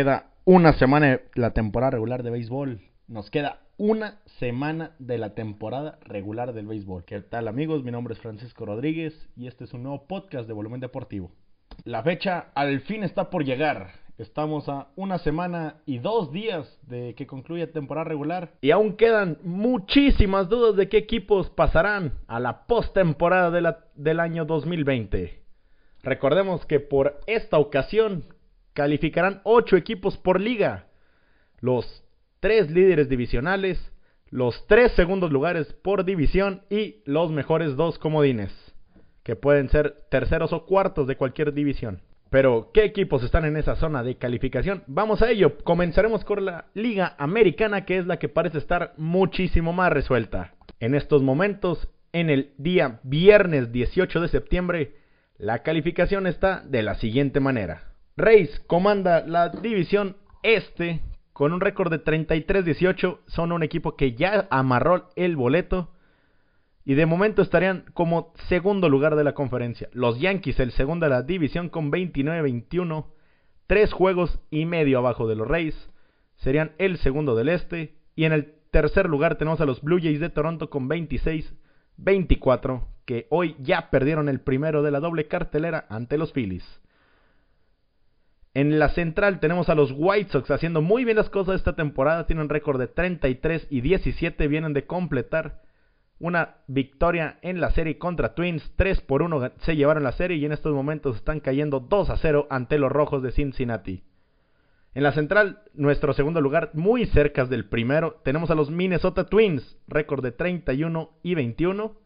Queda 0.00 0.30
una 0.46 0.72
semana 0.72 1.08
de 1.08 1.20
la 1.34 1.50
temporada 1.50 1.90
regular 1.90 2.22
de 2.22 2.30
béisbol. 2.30 2.80
Nos 3.06 3.28
queda 3.28 3.60
una 3.76 4.22
semana 4.38 4.92
de 4.98 5.18
la 5.18 5.34
temporada 5.34 5.98
regular 6.06 6.54
del 6.54 6.66
béisbol. 6.66 7.04
¿Qué 7.04 7.20
tal 7.20 7.48
amigos? 7.48 7.84
Mi 7.84 7.90
nombre 7.90 8.14
es 8.14 8.20
Francisco 8.20 8.64
Rodríguez 8.64 9.12
y 9.36 9.46
este 9.46 9.64
es 9.64 9.74
un 9.74 9.82
nuevo 9.82 10.06
podcast 10.06 10.48
de 10.48 10.54
Volumen 10.54 10.80
Deportivo. 10.80 11.32
La 11.84 12.02
fecha 12.02 12.46
al 12.54 12.80
fin 12.80 13.04
está 13.04 13.28
por 13.28 13.44
llegar. 13.44 13.90
Estamos 14.16 14.70
a 14.70 14.88
una 14.96 15.18
semana 15.18 15.82
y 15.84 15.98
dos 15.98 16.32
días 16.32 16.78
de 16.86 17.14
que 17.14 17.26
concluya 17.26 17.70
temporada 17.70 18.08
regular. 18.08 18.54
Y 18.62 18.70
aún 18.70 18.96
quedan 18.96 19.36
muchísimas 19.44 20.48
dudas 20.48 20.76
de 20.76 20.88
qué 20.88 20.96
equipos 20.96 21.50
pasarán 21.50 22.14
a 22.26 22.40
la 22.40 22.64
postemporada 22.64 23.50
de 23.50 23.74
del 23.96 24.18
año 24.18 24.46
2020. 24.46 25.42
Recordemos 26.02 26.64
que 26.64 26.80
por 26.80 27.20
esta 27.26 27.58
ocasión 27.58 28.24
calificarán 28.80 29.42
8 29.44 29.76
equipos 29.76 30.16
por 30.16 30.40
liga. 30.40 30.86
Los 31.60 32.02
3 32.40 32.70
líderes 32.70 33.10
divisionales, 33.10 33.78
los 34.30 34.66
3 34.68 34.92
segundos 34.92 35.30
lugares 35.30 35.70
por 35.82 36.06
división 36.06 36.62
y 36.70 37.02
los 37.04 37.30
mejores 37.30 37.76
2 37.76 37.98
comodines, 37.98 38.50
que 39.22 39.36
pueden 39.36 39.68
ser 39.68 39.96
terceros 40.10 40.54
o 40.54 40.64
cuartos 40.64 41.06
de 41.06 41.18
cualquier 41.18 41.52
división. 41.52 42.00
Pero, 42.30 42.70
¿qué 42.72 42.84
equipos 42.84 43.22
están 43.22 43.44
en 43.44 43.58
esa 43.58 43.76
zona 43.76 44.02
de 44.02 44.16
calificación? 44.16 44.82
Vamos 44.86 45.20
a 45.20 45.28
ello. 45.28 45.58
Comenzaremos 45.58 46.24
con 46.24 46.46
la 46.46 46.64
Liga 46.72 47.16
Americana, 47.18 47.84
que 47.84 47.98
es 47.98 48.06
la 48.06 48.18
que 48.18 48.30
parece 48.30 48.56
estar 48.56 48.94
muchísimo 48.96 49.74
más 49.74 49.92
resuelta. 49.92 50.54
En 50.78 50.94
estos 50.94 51.20
momentos, 51.22 51.86
en 52.14 52.30
el 52.30 52.54
día 52.56 53.00
viernes 53.02 53.72
18 53.72 54.22
de 54.22 54.28
septiembre, 54.28 54.94
la 55.36 55.58
calificación 55.58 56.26
está 56.26 56.62
de 56.66 56.82
la 56.82 56.94
siguiente 56.94 57.40
manera. 57.40 57.89
Reyes 58.20 58.60
comanda 58.66 59.26
la 59.26 59.48
división 59.48 60.16
este 60.42 61.00
con 61.32 61.52
un 61.52 61.60
récord 61.60 61.90
de 61.90 62.04
33-18. 62.04 63.20
Son 63.26 63.52
un 63.52 63.62
equipo 63.62 63.96
que 63.96 64.12
ya 64.12 64.46
amarró 64.50 65.08
el 65.16 65.36
boleto. 65.36 65.90
Y 66.84 66.94
de 66.94 67.06
momento 67.06 67.42
estarían 67.42 67.84
como 67.94 68.32
segundo 68.48 68.88
lugar 68.88 69.16
de 69.16 69.24
la 69.24 69.34
conferencia. 69.34 69.88
Los 69.92 70.18
Yankees, 70.20 70.60
el 70.60 70.72
segundo 70.72 71.06
de 71.06 71.10
la 71.10 71.22
división, 71.22 71.68
con 71.68 71.90
29-21. 71.92 73.06
Tres 73.66 73.92
juegos 73.92 74.40
y 74.50 74.66
medio 74.66 74.98
abajo 74.98 75.28
de 75.28 75.36
los 75.36 75.48
Reyes. 75.48 75.90
Serían 76.36 76.72
el 76.78 76.98
segundo 76.98 77.34
del 77.36 77.48
este. 77.48 77.94
Y 78.16 78.24
en 78.24 78.32
el 78.32 78.54
tercer 78.70 79.08
lugar 79.08 79.36
tenemos 79.36 79.60
a 79.60 79.66
los 79.66 79.82
Blue 79.82 80.00
Jays 80.00 80.20
de 80.20 80.30
Toronto 80.30 80.68
con 80.68 80.88
26-24 80.88 82.84
que 83.04 83.26
hoy 83.30 83.56
ya 83.58 83.90
perdieron 83.90 84.28
el 84.28 84.40
primero 84.40 84.82
de 84.82 84.90
la 84.90 85.00
doble 85.00 85.26
cartelera 85.26 85.86
ante 85.88 86.18
los 86.18 86.32
Phillies. 86.32 86.80
En 88.52 88.80
la 88.80 88.88
central 88.88 89.38
tenemos 89.38 89.68
a 89.68 89.76
los 89.76 89.92
White 89.96 90.32
Sox 90.32 90.50
haciendo 90.50 90.82
muy 90.82 91.04
bien 91.04 91.16
las 91.16 91.30
cosas 91.30 91.56
esta 91.56 91.76
temporada. 91.76 92.26
Tienen 92.26 92.48
récord 92.48 92.80
de 92.80 92.88
33 92.88 93.68
y 93.70 93.80
17. 93.80 94.48
Vienen 94.48 94.72
de 94.72 94.86
completar 94.86 95.62
una 96.18 96.56
victoria 96.66 97.38
en 97.42 97.60
la 97.60 97.70
serie 97.70 97.98
contra 97.98 98.34
Twins. 98.34 98.72
3 98.76 99.02
por 99.02 99.22
1 99.22 99.52
se 99.58 99.76
llevaron 99.76 100.02
la 100.02 100.12
serie 100.12 100.36
y 100.36 100.44
en 100.44 100.52
estos 100.52 100.74
momentos 100.74 101.16
están 101.16 101.38
cayendo 101.38 101.78
2 101.78 102.10
a 102.10 102.16
0 102.16 102.48
ante 102.50 102.78
los 102.78 102.90
Rojos 102.90 103.22
de 103.22 103.30
Cincinnati. 103.30 104.02
En 104.94 105.04
la 105.04 105.12
central, 105.12 105.62
nuestro 105.72 106.12
segundo 106.12 106.40
lugar, 106.40 106.70
muy 106.74 107.06
cerca 107.06 107.44
del 107.44 107.68
primero, 107.68 108.20
tenemos 108.24 108.50
a 108.50 108.56
los 108.56 108.72
Minnesota 108.72 109.26
Twins, 109.26 109.78
récord 109.86 110.24
de 110.24 110.32
31 110.32 111.10
y 111.22 111.36
21. 111.36 111.96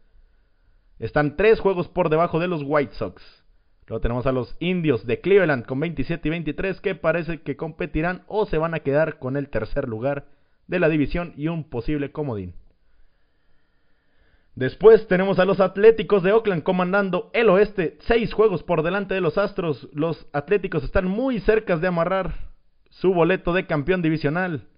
Están 0.99 1.37
tres 1.37 1.61
juegos 1.61 1.89
por 1.89 2.11
debajo 2.11 2.39
de 2.39 2.49
los 2.49 2.63
White 2.63 2.95
Sox. 2.97 3.44
Luego 3.87 4.01
tenemos 4.01 4.27
a 4.27 4.33
los 4.33 4.57
indios 4.61 5.07
de 5.07 5.21
Cleveland 5.21 5.67
con 5.67 5.79
27 5.81 6.29
y 6.29 6.31
23 6.31 6.81
que 6.81 6.95
parece 6.95 7.43
que 7.43 7.57
competirán 7.57 8.23
o 8.29 8.47
se 8.47 8.59
van 8.59 8.75
a 8.75 8.81
quedar 8.81 9.19
con 9.19 9.37
el 9.37 9.51
tercer 9.51 9.89
lugar 9.89 10.27
de 10.67 10.81
la 10.81 10.89
división 10.89 11.35
y 11.37 11.49
un 11.49 11.65
posible 11.65 12.11
comodín. 12.11 12.55
Después 14.55 15.07
tenemos 15.09 15.39
a 15.39 15.45
los 15.45 15.61
Atléticos 15.61 16.23
de 16.23 16.33
Oakland 16.33 16.63
comandando 16.63 17.31
el 17.35 17.51
oeste, 17.51 17.99
seis 18.03 18.33
juegos 18.33 18.63
por 18.63 18.83
delante 18.83 19.13
de 19.13 19.21
los 19.21 19.37
Astros. 19.37 19.89
Los 19.93 20.29
Atléticos 20.33 20.85
están 20.85 21.07
muy 21.09 21.41
cerca 21.41 21.77
de 21.77 21.89
amarrar 21.89 22.35
su 22.89 23.13
boleto 23.13 23.53
de 23.53 23.67
campeón 23.67 24.01
divisional, 24.01 24.69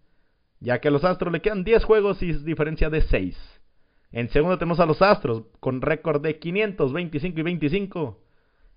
ya 0.61 0.81
que 0.81 0.89
a 0.89 0.91
los 0.91 1.05
Astros 1.05 1.31
le 1.31 1.43
quedan 1.43 1.63
10 1.63 1.85
juegos 1.85 2.23
y 2.23 2.33
diferencia 2.33 2.89
de 2.89 3.03
6. 3.03 3.37
En 4.13 4.31
segundo 4.31 4.57
tenemos 4.57 4.81
a 4.81 4.87
los 4.87 5.03
Astros 5.03 5.43
con 5.61 5.83
récord 5.83 6.23
de 6.23 6.39
525 6.39 7.39
y 7.39 7.43
25. 7.43 8.26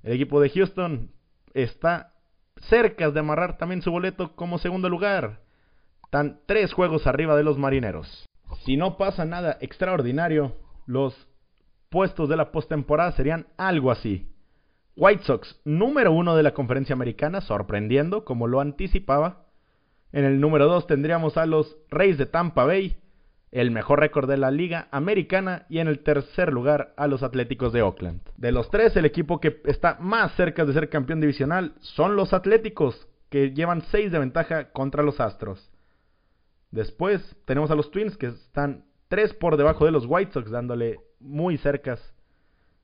El 0.03 0.13
equipo 0.13 0.39
de 0.39 0.49
Houston 0.49 1.11
está 1.53 2.13
cerca 2.61 3.09
de 3.09 3.19
amarrar 3.19 3.57
también 3.57 3.81
su 3.81 3.91
boleto 3.91 4.35
como 4.35 4.57
segundo 4.57 4.89
lugar. 4.89 5.41
Están 6.03 6.39
tres 6.45 6.73
juegos 6.73 7.05
arriba 7.07 7.35
de 7.35 7.43
los 7.43 7.57
Marineros. 7.57 8.25
Si 8.65 8.77
no 8.77 8.97
pasa 8.97 9.25
nada 9.25 9.57
extraordinario, 9.61 10.55
los 10.85 11.27
puestos 11.89 12.29
de 12.29 12.37
la 12.37 12.51
postemporada 12.51 13.11
serían 13.11 13.47
algo 13.57 13.91
así. 13.91 14.27
White 14.95 15.23
Sox, 15.23 15.61
número 15.65 16.11
uno 16.11 16.35
de 16.35 16.43
la 16.43 16.53
conferencia 16.53 16.93
americana, 16.93 17.41
sorprendiendo 17.41 18.25
como 18.25 18.47
lo 18.47 18.59
anticipaba. 18.59 19.45
En 20.11 20.25
el 20.25 20.41
número 20.41 20.65
dos 20.65 20.87
tendríamos 20.87 21.37
a 21.37 21.45
los 21.45 21.77
Reyes 21.89 22.17
de 22.17 22.25
Tampa 22.25 22.65
Bay 22.65 22.97
el 23.51 23.71
mejor 23.71 23.99
récord 23.99 24.29
de 24.29 24.37
la 24.37 24.51
liga 24.51 24.87
americana 24.91 25.65
y 25.69 25.79
en 25.79 25.87
el 25.87 25.99
tercer 25.99 26.53
lugar 26.53 26.93
a 26.97 27.07
los 27.07 27.23
Atléticos 27.23 27.73
de 27.73 27.81
Oakland. 27.81 28.21
De 28.37 28.51
los 28.51 28.69
tres, 28.69 28.95
el 28.95 29.05
equipo 29.05 29.39
que 29.39 29.61
está 29.65 29.97
más 29.99 30.33
cerca 30.35 30.65
de 30.65 30.73
ser 30.73 30.89
campeón 30.89 31.21
divisional 31.21 31.73
son 31.79 32.15
los 32.15 32.33
Atléticos, 32.33 33.07
que 33.29 33.51
llevan 33.51 33.81
6 33.81 34.11
de 34.11 34.19
ventaja 34.19 34.71
contra 34.71 35.03
los 35.03 35.19
Astros. 35.19 35.71
Después 36.71 37.35
tenemos 37.45 37.71
a 37.71 37.75
los 37.75 37.89
Twins 37.91 38.17
que 38.17 38.27
están 38.27 38.85
3 39.07 39.33
por 39.33 39.57
debajo 39.57 39.85
de 39.85 39.91
los 39.91 40.05
White 40.07 40.33
Sox, 40.33 40.51
dándole 40.51 40.99
muy 41.19 41.57
cercas 41.57 42.13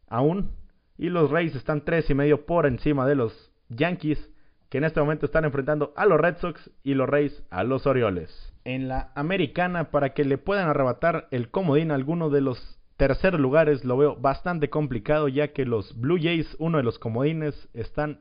aún. 0.08 0.52
Y 0.98 1.10
los 1.10 1.30
Rays 1.30 1.56
están 1.56 1.84
tres 1.84 2.10
y 2.10 2.14
medio 2.14 2.46
por 2.46 2.66
encima 2.66 3.06
de 3.06 3.16
los 3.16 3.52
Yankees, 3.70 4.32
que 4.70 4.78
en 4.78 4.84
este 4.84 5.00
momento 5.00 5.26
están 5.26 5.46
enfrentando 5.46 5.94
a 5.96 6.06
los 6.06 6.20
Red 6.20 6.38
Sox 6.38 6.70
y 6.84 6.94
los 6.94 7.08
Rays 7.10 7.44
a 7.50 7.64
los 7.64 7.86
Orioles 7.86 8.56
en 8.66 8.88
la 8.88 9.12
americana 9.16 9.92
para 9.92 10.14
que 10.14 10.26
le 10.26 10.38
puedan 10.38 10.68
arrebatar 10.68 11.28
el 11.32 11.50
comodín 11.50 11.92
a 11.92 11.96
alguno 11.96 12.30
de 12.30 12.42
los 12.42 12.80
tercer 12.98 13.40
lugares. 13.40 13.86
Lo 13.86 13.96
veo 13.96 14.16
bastante 14.16 14.70
complicado 14.70 15.28
ya 15.28 15.50
que 15.50 15.66
los 15.66 15.98
Blue 16.00 16.20
Jays, 16.22 16.56
uno 16.60 16.78
de 16.78 16.84
los 16.84 17.00
comodines, 17.00 17.70
están 17.74 18.20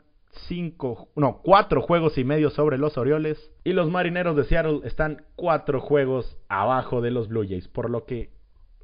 cinco, 0.49 1.09
no, 1.17 1.41
cuatro 1.43 1.81
juegos 1.81 2.19
y 2.19 2.25
medio 2.25 2.51
sobre 2.51 2.79
los 2.79 2.99
Orioles. 2.99 3.51
Y 3.65 3.73
los 3.73 3.91
Marineros 3.91 4.37
de 4.37 4.45
Seattle 4.45 4.81
están 4.85 5.25
cuatro 5.35 5.81
juegos 5.81 6.37
abajo 6.49 7.01
de 7.01 7.11
los 7.11 7.29
Blue 7.29 7.47
Jays. 7.49 7.67
Por 7.69 7.89
lo 7.89 8.05
que 8.05 8.31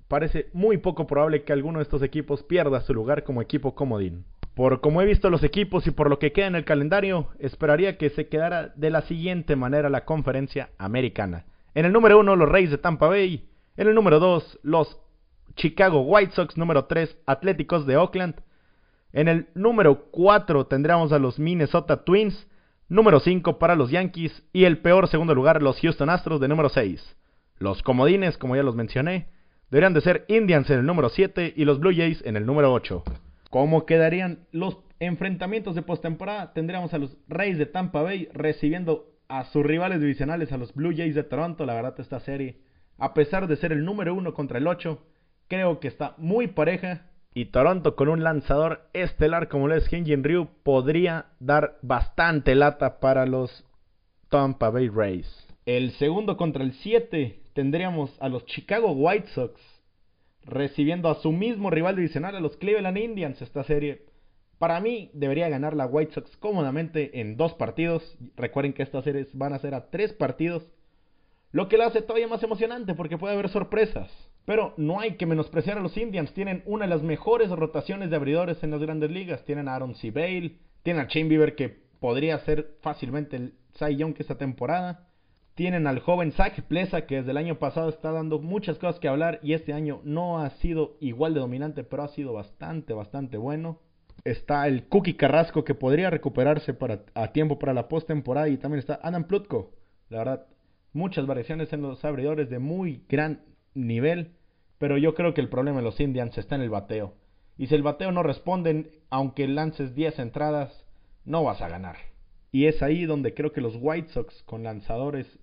parece 0.08 0.48
muy 0.54 0.78
poco 0.78 1.06
probable 1.06 1.44
que 1.44 1.52
alguno 1.52 1.78
de 1.78 1.84
estos 1.84 2.02
equipos 2.02 2.42
pierda 2.42 2.80
su 2.80 2.94
lugar 2.94 3.22
como 3.22 3.42
equipo 3.42 3.74
comodín. 3.74 4.24
Por 4.54 4.80
como 4.80 5.00
he 5.00 5.06
visto 5.06 5.30
los 5.30 5.42
equipos 5.42 5.86
y 5.86 5.90
por 5.90 6.10
lo 6.10 6.18
que 6.18 6.32
queda 6.32 6.46
en 6.46 6.56
el 6.56 6.64
calendario, 6.64 7.28
esperaría 7.38 7.96
que 7.96 8.10
se 8.10 8.28
quedara 8.28 8.72
de 8.74 8.90
la 8.90 9.02
siguiente 9.02 9.56
manera 9.56 9.88
la 9.88 10.04
conferencia 10.04 10.70
americana. 10.78 11.46
En 11.74 11.84
el 11.84 11.92
número 11.92 12.18
1, 12.18 12.36
los 12.36 12.48
Reyes 12.48 12.70
de 12.70 12.78
Tampa 12.78 13.08
Bay. 13.08 13.48
En 13.76 13.88
el 13.88 13.94
número 13.94 14.18
2, 14.18 14.60
los 14.62 14.98
Chicago 15.54 16.02
White 16.02 16.32
Sox. 16.32 16.56
Número 16.56 16.86
3, 16.86 17.16
Atléticos 17.26 17.86
de 17.86 17.96
Oakland. 17.96 18.34
En 19.12 19.28
el 19.28 19.48
número 19.54 20.06
4 20.10 20.66
tendríamos 20.66 21.12
a 21.12 21.18
los 21.18 21.38
Minnesota 21.38 22.04
Twins. 22.04 22.48
Número 22.88 23.20
5 23.20 23.58
para 23.58 23.76
los 23.76 23.90
Yankees. 23.90 24.42
Y 24.52 24.64
el 24.64 24.78
peor 24.78 25.08
segundo 25.08 25.34
lugar, 25.34 25.62
los 25.62 25.80
Houston 25.80 26.10
Astros 26.10 26.40
de 26.40 26.48
número 26.48 26.68
6. 26.68 27.16
Los 27.58 27.82
comodines, 27.82 28.36
como 28.36 28.56
ya 28.56 28.62
los 28.62 28.74
mencioné, 28.74 29.28
deberían 29.70 29.94
de 29.94 30.00
ser 30.00 30.24
Indians 30.28 30.68
en 30.70 30.80
el 30.80 30.86
número 30.86 31.08
7 31.08 31.52
y 31.56 31.64
los 31.64 31.78
Blue 31.78 31.94
Jays 31.94 32.22
en 32.24 32.36
el 32.36 32.46
número 32.46 32.72
8. 32.72 33.04
¿Cómo 33.50 33.84
quedarían 33.84 34.46
los 34.52 34.78
enfrentamientos 35.00 35.74
de 35.74 35.82
postemporada? 35.82 36.52
Tendríamos 36.52 36.94
a 36.94 36.98
los 36.98 37.16
Reyes 37.26 37.58
de 37.58 37.66
Tampa 37.66 38.00
Bay 38.00 38.28
recibiendo 38.32 39.10
a 39.28 39.44
sus 39.46 39.66
rivales 39.66 40.00
divisionales, 40.00 40.52
a 40.52 40.56
los 40.56 40.72
Blue 40.72 40.94
Jays 40.96 41.16
de 41.16 41.24
Toronto. 41.24 41.66
La 41.66 41.74
verdad, 41.74 41.98
esta 41.98 42.20
serie, 42.20 42.58
a 42.96 43.12
pesar 43.12 43.48
de 43.48 43.56
ser 43.56 43.72
el 43.72 43.84
número 43.84 44.14
uno 44.14 44.34
contra 44.34 44.58
el 44.58 44.68
8, 44.68 45.02
creo 45.48 45.80
que 45.80 45.88
está 45.88 46.14
muy 46.16 46.46
pareja. 46.46 47.06
Y 47.34 47.46
Toronto 47.46 47.96
con 47.96 48.08
un 48.08 48.22
lanzador 48.22 48.88
estelar 48.92 49.48
como 49.48 49.66
lo 49.66 49.74
es 49.74 49.88
Hyunjin 49.88 50.22
Ryu 50.22 50.48
podría 50.62 51.26
dar 51.40 51.78
bastante 51.82 52.54
lata 52.54 53.00
para 53.00 53.26
los 53.26 53.64
Tampa 54.28 54.70
Bay 54.70 54.88
Rays. 54.88 55.28
El 55.66 55.90
segundo 55.92 56.36
contra 56.36 56.62
el 56.62 56.72
7 56.72 57.42
tendríamos 57.52 58.16
a 58.20 58.28
los 58.28 58.46
Chicago 58.46 58.92
White 58.92 59.28
Sox 59.34 59.60
recibiendo 60.50 61.08
a 61.08 61.16
su 61.16 61.32
mismo 61.32 61.70
rival 61.70 61.96
divisional, 61.96 62.36
a 62.36 62.40
los 62.40 62.56
Cleveland 62.56 62.98
Indians. 62.98 63.40
Esta 63.40 63.64
serie 63.64 64.06
para 64.58 64.80
mí 64.80 65.10
debería 65.14 65.48
ganar 65.48 65.74
la 65.74 65.86
White 65.86 66.12
Sox 66.12 66.36
cómodamente 66.36 67.20
en 67.20 67.36
dos 67.36 67.54
partidos. 67.54 68.18
Recuerden 68.36 68.74
que 68.74 68.82
estas 68.82 69.04
series 69.04 69.28
van 69.32 69.54
a 69.54 69.58
ser 69.58 69.74
a 69.74 69.90
tres 69.90 70.12
partidos. 70.12 70.66
Lo 71.52 71.68
que 71.68 71.78
la 71.78 71.86
hace 71.86 72.02
todavía 72.02 72.28
más 72.28 72.42
emocionante 72.42 72.94
porque 72.94 73.18
puede 73.18 73.34
haber 73.34 73.48
sorpresas. 73.48 74.10
Pero 74.44 74.74
no 74.76 75.00
hay 75.00 75.16
que 75.16 75.26
menospreciar 75.26 75.78
a 75.78 75.82
los 75.82 75.96
Indians. 75.96 76.32
Tienen 76.32 76.62
una 76.66 76.84
de 76.84 76.90
las 76.90 77.02
mejores 77.02 77.50
rotaciones 77.50 78.10
de 78.10 78.16
abridores 78.16 78.62
en 78.62 78.70
las 78.70 78.80
grandes 78.80 79.10
ligas. 79.10 79.44
Tienen 79.44 79.68
a 79.68 79.74
Aaron 79.74 79.94
C. 79.94 80.12
Tienen 80.82 81.04
a 81.04 81.08
Shane 81.08 81.28
Bieber 81.28 81.54
que 81.54 81.68
podría 82.00 82.38
ser 82.40 82.76
fácilmente 82.82 83.36
el 83.36 83.54
Cy 83.78 83.96
Young 83.96 84.14
esta 84.18 84.36
temporada. 84.36 85.09
Tienen 85.54 85.86
al 85.86 86.00
joven 86.00 86.32
Zach 86.32 86.60
Plesa, 86.62 87.06
que 87.06 87.16
desde 87.16 87.32
el 87.32 87.36
año 87.36 87.58
pasado 87.58 87.88
está 87.88 88.12
dando 88.12 88.38
muchas 88.38 88.78
cosas 88.78 88.98
que 88.98 89.08
hablar 89.08 89.40
y 89.42 89.52
este 89.52 89.72
año 89.72 90.00
no 90.04 90.38
ha 90.40 90.50
sido 90.50 90.96
igual 91.00 91.34
de 91.34 91.40
dominante, 91.40 91.84
pero 91.84 92.02
ha 92.02 92.08
sido 92.08 92.32
bastante, 92.32 92.94
bastante 92.94 93.36
bueno. 93.36 93.80
Está 94.24 94.66
el 94.66 94.86
Cookie 94.88 95.16
Carrasco, 95.16 95.64
que 95.64 95.74
podría 95.74 96.10
recuperarse 96.10 96.74
para, 96.74 97.04
a 97.14 97.32
tiempo 97.32 97.58
para 97.58 97.74
la 97.74 97.88
postemporada. 97.88 98.48
Y 98.48 98.58
también 98.58 98.80
está 98.80 99.00
Adam 99.02 99.24
Plutko. 99.24 99.72
La 100.08 100.18
verdad, 100.18 100.46
muchas 100.92 101.26
variaciones 101.26 101.72
en 101.72 101.82
los 101.82 102.04
abridores 102.04 102.50
de 102.50 102.58
muy 102.58 103.04
gran 103.08 103.42
nivel. 103.74 104.32
Pero 104.78 104.98
yo 104.98 105.14
creo 105.14 105.34
que 105.34 105.40
el 105.40 105.48
problema 105.48 105.78
de 105.78 105.84
los 105.84 106.00
Indians 106.00 106.36
está 106.36 106.54
en 106.54 106.62
el 106.62 106.70
bateo. 106.70 107.14
Y 107.56 107.66
si 107.66 107.74
el 107.74 107.82
bateo 107.82 108.12
no 108.12 108.22
responden, 108.22 108.90
aunque 109.10 109.46
lances 109.46 109.94
10 109.94 110.18
entradas, 110.18 110.86
no 111.24 111.44
vas 111.44 111.60
a 111.60 111.68
ganar. 111.68 112.09
Y 112.52 112.66
es 112.66 112.82
ahí 112.82 113.04
donde 113.04 113.34
creo 113.34 113.52
que 113.52 113.60
los 113.60 113.76
White 113.80 114.08
Sox 114.08 114.42
con 114.44 114.64
lanzadores 114.64 115.38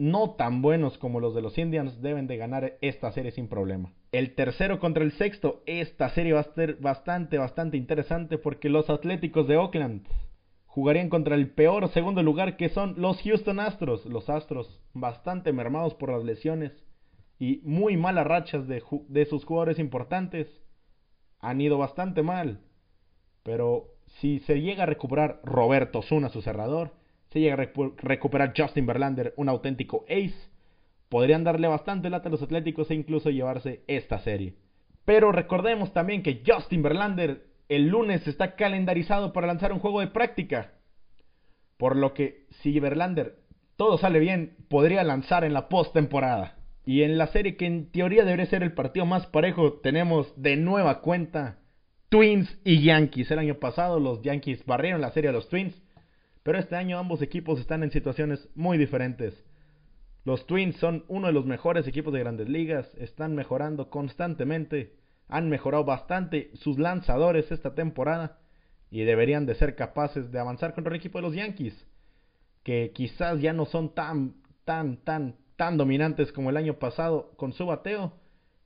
no 0.00 0.30
tan 0.30 0.62
buenos 0.62 0.96
como 0.96 1.20
los 1.20 1.34
de 1.34 1.42
los 1.42 1.58
Indians 1.58 2.00
deben 2.00 2.26
de 2.26 2.38
ganar 2.38 2.78
esta 2.80 3.12
serie 3.12 3.32
sin 3.32 3.48
problema. 3.48 3.92
El 4.12 4.34
tercero 4.34 4.80
contra 4.80 5.04
el 5.04 5.12
sexto, 5.12 5.62
esta 5.66 6.08
serie 6.08 6.32
va 6.32 6.40
a 6.40 6.54
ser 6.54 6.76
bastante, 6.76 7.36
bastante 7.36 7.76
interesante 7.76 8.38
porque 8.38 8.70
los 8.70 8.88
Atléticos 8.88 9.46
de 9.46 9.58
Oakland 9.58 10.06
jugarían 10.64 11.10
contra 11.10 11.34
el 11.34 11.50
peor 11.50 11.86
segundo 11.90 12.22
lugar 12.22 12.56
que 12.56 12.70
son 12.70 12.94
los 12.96 13.20
Houston 13.22 13.60
Astros. 13.60 14.06
Los 14.06 14.30
Astros 14.30 14.80
bastante 14.94 15.52
mermados 15.52 15.94
por 15.94 16.10
las 16.10 16.24
lesiones 16.24 16.72
y 17.38 17.60
muy 17.64 17.98
malas 17.98 18.26
rachas 18.26 18.66
de, 18.66 18.82
de 19.08 19.26
sus 19.26 19.44
jugadores 19.44 19.78
importantes. 19.78 20.48
Han 21.40 21.60
ido 21.60 21.76
bastante 21.76 22.22
mal. 22.22 22.60
Pero 23.42 23.88
si 24.18 24.40
se 24.40 24.60
llega 24.60 24.82
a 24.82 24.86
recuperar 24.86 25.40
Roberto 25.44 26.02
Zuna, 26.02 26.28
su 26.28 26.42
cerrador, 26.42 26.92
se 27.30 27.40
llega 27.40 27.54
a 27.54 27.68
recuperar 27.98 28.52
Justin 28.56 28.86
Verlander, 28.86 29.34
un 29.36 29.48
auténtico 29.48 30.04
ace, 30.08 30.50
podrían 31.08 31.44
darle 31.44 31.68
bastante 31.68 32.10
lata 32.10 32.28
a 32.28 32.32
los 32.32 32.42
Atléticos 32.42 32.90
e 32.90 32.94
incluso 32.94 33.30
llevarse 33.30 33.82
esta 33.86 34.18
serie. 34.18 34.54
Pero 35.04 35.32
recordemos 35.32 35.92
también 35.92 36.22
que 36.22 36.42
Justin 36.46 36.82
Verlander 36.82 37.46
el 37.68 37.86
lunes 37.86 38.26
está 38.26 38.56
calendarizado 38.56 39.32
para 39.32 39.46
lanzar 39.46 39.72
un 39.72 39.78
juego 39.78 40.00
de 40.00 40.08
práctica. 40.08 40.72
Por 41.76 41.94
lo 41.94 42.14
que 42.14 42.46
si 42.62 42.78
Verlander 42.80 43.38
todo 43.76 43.96
sale 43.96 44.18
bien, 44.18 44.56
podría 44.68 45.04
lanzar 45.04 45.44
en 45.44 45.54
la 45.54 45.68
postemporada. 45.68 46.58
Y 46.84 47.02
en 47.02 47.16
la 47.16 47.28
serie 47.28 47.56
que 47.56 47.66
en 47.66 47.90
teoría 47.90 48.24
debería 48.24 48.46
ser 48.46 48.62
el 48.62 48.74
partido 48.74 49.06
más 49.06 49.26
parejo, 49.28 49.74
tenemos 49.74 50.34
de 50.36 50.56
nueva 50.56 51.00
cuenta 51.00 51.59
Twins 52.10 52.58
y 52.64 52.82
Yankees. 52.82 53.30
El 53.30 53.38
año 53.38 53.54
pasado 53.54 53.98
los 53.98 54.20
Yankees 54.20 54.66
barrieron 54.66 55.00
la 55.00 55.12
serie 55.12 55.30
a 55.30 55.32
los 55.32 55.48
Twins 55.48 55.74
pero 56.42 56.58
este 56.58 56.76
año 56.76 56.98
ambos 56.98 57.22
equipos 57.22 57.60
están 57.60 57.82
en 57.82 57.90
situaciones 57.90 58.48
muy 58.54 58.78
diferentes. 58.78 59.44
Los 60.24 60.46
Twins 60.46 60.76
son 60.76 61.04
uno 61.08 61.26
de 61.26 61.32
los 61.32 61.46
mejores 61.46 61.86
equipos 61.86 62.12
de 62.12 62.20
grandes 62.20 62.48
ligas, 62.48 62.92
están 62.98 63.34
mejorando 63.34 63.90
constantemente, 63.90 64.94
han 65.28 65.48
mejorado 65.48 65.84
bastante 65.84 66.50
sus 66.54 66.78
lanzadores 66.78 67.50
esta 67.50 67.74
temporada 67.74 68.38
y 68.90 69.04
deberían 69.04 69.46
de 69.46 69.54
ser 69.54 69.76
capaces 69.76 70.30
de 70.32 70.38
avanzar 70.38 70.74
contra 70.74 70.92
el 70.92 70.98
equipo 70.98 71.18
de 71.18 71.22
los 71.22 71.34
Yankees, 71.34 71.86
que 72.64 72.92
quizás 72.94 73.40
ya 73.40 73.52
no 73.52 73.66
son 73.66 73.94
tan, 73.94 74.34
tan, 74.64 74.98
tan, 75.04 75.36
tan 75.56 75.76
dominantes 75.76 76.32
como 76.32 76.50
el 76.50 76.56
año 76.56 76.78
pasado 76.78 77.32
con 77.36 77.52
su 77.52 77.66
bateo, 77.66 78.12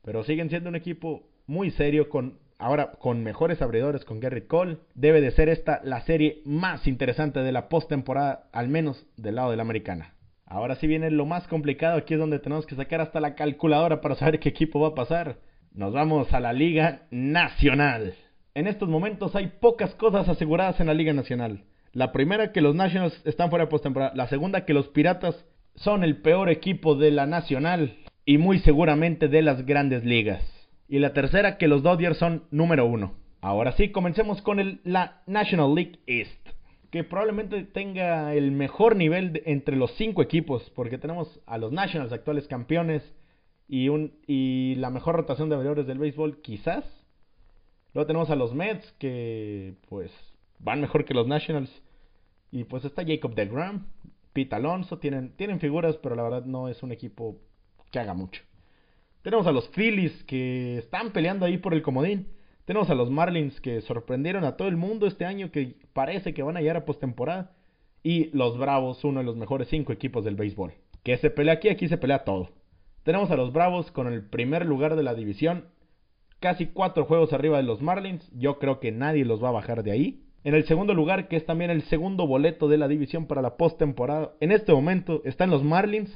pero 0.02 0.24
siguen 0.24 0.48
siendo 0.48 0.68
un 0.68 0.76
equipo 0.76 1.28
muy 1.46 1.70
serio 1.72 2.08
con 2.08 2.38
ahora 2.64 2.92
con 2.98 3.22
mejores 3.22 3.60
abridores 3.60 4.06
con 4.06 4.20
Gary 4.20 4.46
Cole. 4.46 4.78
Debe 4.94 5.20
de 5.20 5.32
ser 5.32 5.50
esta 5.50 5.82
la 5.84 6.00
serie 6.00 6.40
más 6.46 6.86
interesante 6.86 7.40
de 7.40 7.52
la 7.52 7.68
postemporada, 7.68 8.48
al 8.52 8.68
menos 8.68 9.06
del 9.18 9.34
lado 9.34 9.50
de 9.50 9.56
la 9.56 9.62
americana. 9.62 10.14
Ahora 10.46 10.76
sí 10.76 10.86
viene 10.86 11.10
lo 11.10 11.26
más 11.26 11.46
complicado, 11.46 11.98
aquí 11.98 12.14
es 12.14 12.20
donde 12.20 12.38
tenemos 12.38 12.64
que 12.64 12.74
sacar 12.74 13.02
hasta 13.02 13.20
la 13.20 13.34
calculadora 13.34 14.00
para 14.00 14.14
saber 14.14 14.40
qué 14.40 14.48
equipo 14.48 14.80
va 14.80 14.88
a 14.88 14.94
pasar. 14.94 15.40
Nos 15.72 15.92
vamos 15.92 16.32
a 16.32 16.40
la 16.40 16.54
Liga 16.54 17.02
Nacional. 17.10 18.14
En 18.54 18.66
estos 18.66 18.88
momentos 18.88 19.36
hay 19.36 19.48
pocas 19.60 19.94
cosas 19.96 20.26
aseguradas 20.26 20.80
en 20.80 20.86
la 20.86 20.94
Liga 20.94 21.12
Nacional. 21.12 21.64
La 21.92 22.12
primera 22.12 22.52
que 22.52 22.62
los 22.62 22.74
Nationals 22.74 23.20
están 23.26 23.50
fuera 23.50 23.66
de 23.66 23.70
postemporada, 23.70 24.14
la 24.14 24.28
segunda 24.28 24.64
que 24.64 24.72
los 24.72 24.88
Piratas 24.88 25.44
son 25.74 26.02
el 26.02 26.22
peor 26.22 26.48
equipo 26.48 26.94
de 26.94 27.10
la 27.10 27.26
Nacional 27.26 27.98
y 28.24 28.38
muy 28.38 28.60
seguramente 28.60 29.28
de 29.28 29.42
las 29.42 29.66
grandes 29.66 30.02
ligas. 30.04 30.53
Y 30.88 30.98
la 30.98 31.12
tercera, 31.12 31.56
que 31.56 31.68
los 31.68 31.82
Dodgers 31.82 32.18
son 32.18 32.44
número 32.50 32.86
uno. 32.86 33.14
Ahora 33.40 33.72
sí, 33.72 33.90
comencemos 33.90 34.42
con 34.42 34.60
el, 34.60 34.80
la 34.84 35.22
National 35.26 35.74
League 35.74 35.98
East. 36.06 36.48
Que 36.90 37.04
probablemente 37.04 37.64
tenga 37.64 38.34
el 38.34 38.52
mejor 38.52 38.96
nivel 38.96 39.42
entre 39.46 39.76
los 39.76 39.90
cinco 39.96 40.22
equipos. 40.22 40.70
Porque 40.74 40.98
tenemos 40.98 41.40
a 41.46 41.58
los 41.58 41.72
Nationals, 41.72 42.12
actuales 42.12 42.46
campeones. 42.46 43.02
Y, 43.66 44.74
la 44.76 44.90
mejor 44.90 45.16
rotación 45.16 45.48
de 45.48 45.56
valores 45.56 45.86
del 45.86 45.98
béisbol, 45.98 46.42
quizás. 46.42 46.84
Luego 47.94 48.06
tenemos 48.06 48.30
a 48.30 48.36
los 48.36 48.54
Mets, 48.54 48.92
que 48.98 49.74
pues 49.88 50.10
van 50.58 50.80
mejor 50.80 51.04
que 51.04 51.14
los 51.14 51.26
Nationals. 51.26 51.70
Y 52.50 52.64
pues 52.64 52.84
está 52.84 53.04
Jacob 53.06 53.34
DeGrom, 53.34 53.86
Pete 54.32 54.54
Alonso. 54.54 54.98
Tienen, 54.98 55.34
tienen 55.36 55.60
figuras, 55.60 55.96
pero 56.02 56.14
la 56.14 56.22
verdad 56.22 56.44
no 56.44 56.68
es 56.68 56.82
un 56.82 56.92
equipo 56.92 57.38
que 57.90 57.98
haga 57.98 58.14
mucho. 58.14 58.42
Tenemos 59.24 59.46
a 59.46 59.52
los 59.52 59.70
Phillies 59.70 60.22
que 60.24 60.76
están 60.76 61.10
peleando 61.12 61.46
ahí 61.46 61.56
por 61.56 61.72
el 61.72 61.80
comodín. 61.80 62.28
Tenemos 62.66 62.90
a 62.90 62.94
los 62.94 63.10
Marlins 63.10 63.58
que 63.62 63.80
sorprendieron 63.80 64.44
a 64.44 64.58
todo 64.58 64.68
el 64.68 64.76
mundo 64.76 65.06
este 65.06 65.24
año, 65.24 65.50
que 65.50 65.76
parece 65.94 66.34
que 66.34 66.42
van 66.42 66.58
a 66.58 66.60
llegar 66.60 66.76
a 66.76 66.84
postemporada. 66.84 67.52
Y 68.02 68.26
los 68.36 68.58
Bravos, 68.58 69.02
uno 69.02 69.20
de 69.20 69.24
los 69.24 69.34
mejores 69.34 69.68
cinco 69.68 69.94
equipos 69.94 70.26
del 70.26 70.36
béisbol. 70.36 70.74
Que 71.02 71.16
se 71.16 71.30
pelea 71.30 71.54
aquí, 71.54 71.70
aquí 71.70 71.88
se 71.88 71.96
pelea 71.96 72.24
todo. 72.24 72.50
Tenemos 73.02 73.30
a 73.30 73.36
los 73.36 73.50
Bravos 73.50 73.90
con 73.92 74.12
el 74.12 74.28
primer 74.28 74.66
lugar 74.66 74.94
de 74.94 75.02
la 75.02 75.14
división. 75.14 75.68
Casi 76.38 76.66
cuatro 76.66 77.06
juegos 77.06 77.32
arriba 77.32 77.56
de 77.56 77.62
los 77.62 77.80
Marlins. 77.80 78.30
Yo 78.34 78.58
creo 78.58 78.78
que 78.78 78.92
nadie 78.92 79.24
los 79.24 79.42
va 79.42 79.48
a 79.48 79.52
bajar 79.52 79.84
de 79.84 79.92
ahí. 79.92 80.22
En 80.42 80.54
el 80.54 80.66
segundo 80.66 80.92
lugar, 80.92 81.28
que 81.28 81.36
es 81.36 81.46
también 81.46 81.70
el 81.70 81.84
segundo 81.84 82.26
boleto 82.26 82.68
de 82.68 82.76
la 82.76 82.88
división 82.88 83.26
para 83.26 83.40
la 83.40 83.56
postemporada. 83.56 84.34
En 84.40 84.52
este 84.52 84.74
momento 84.74 85.22
están 85.24 85.48
los 85.48 85.64
Marlins. 85.64 86.14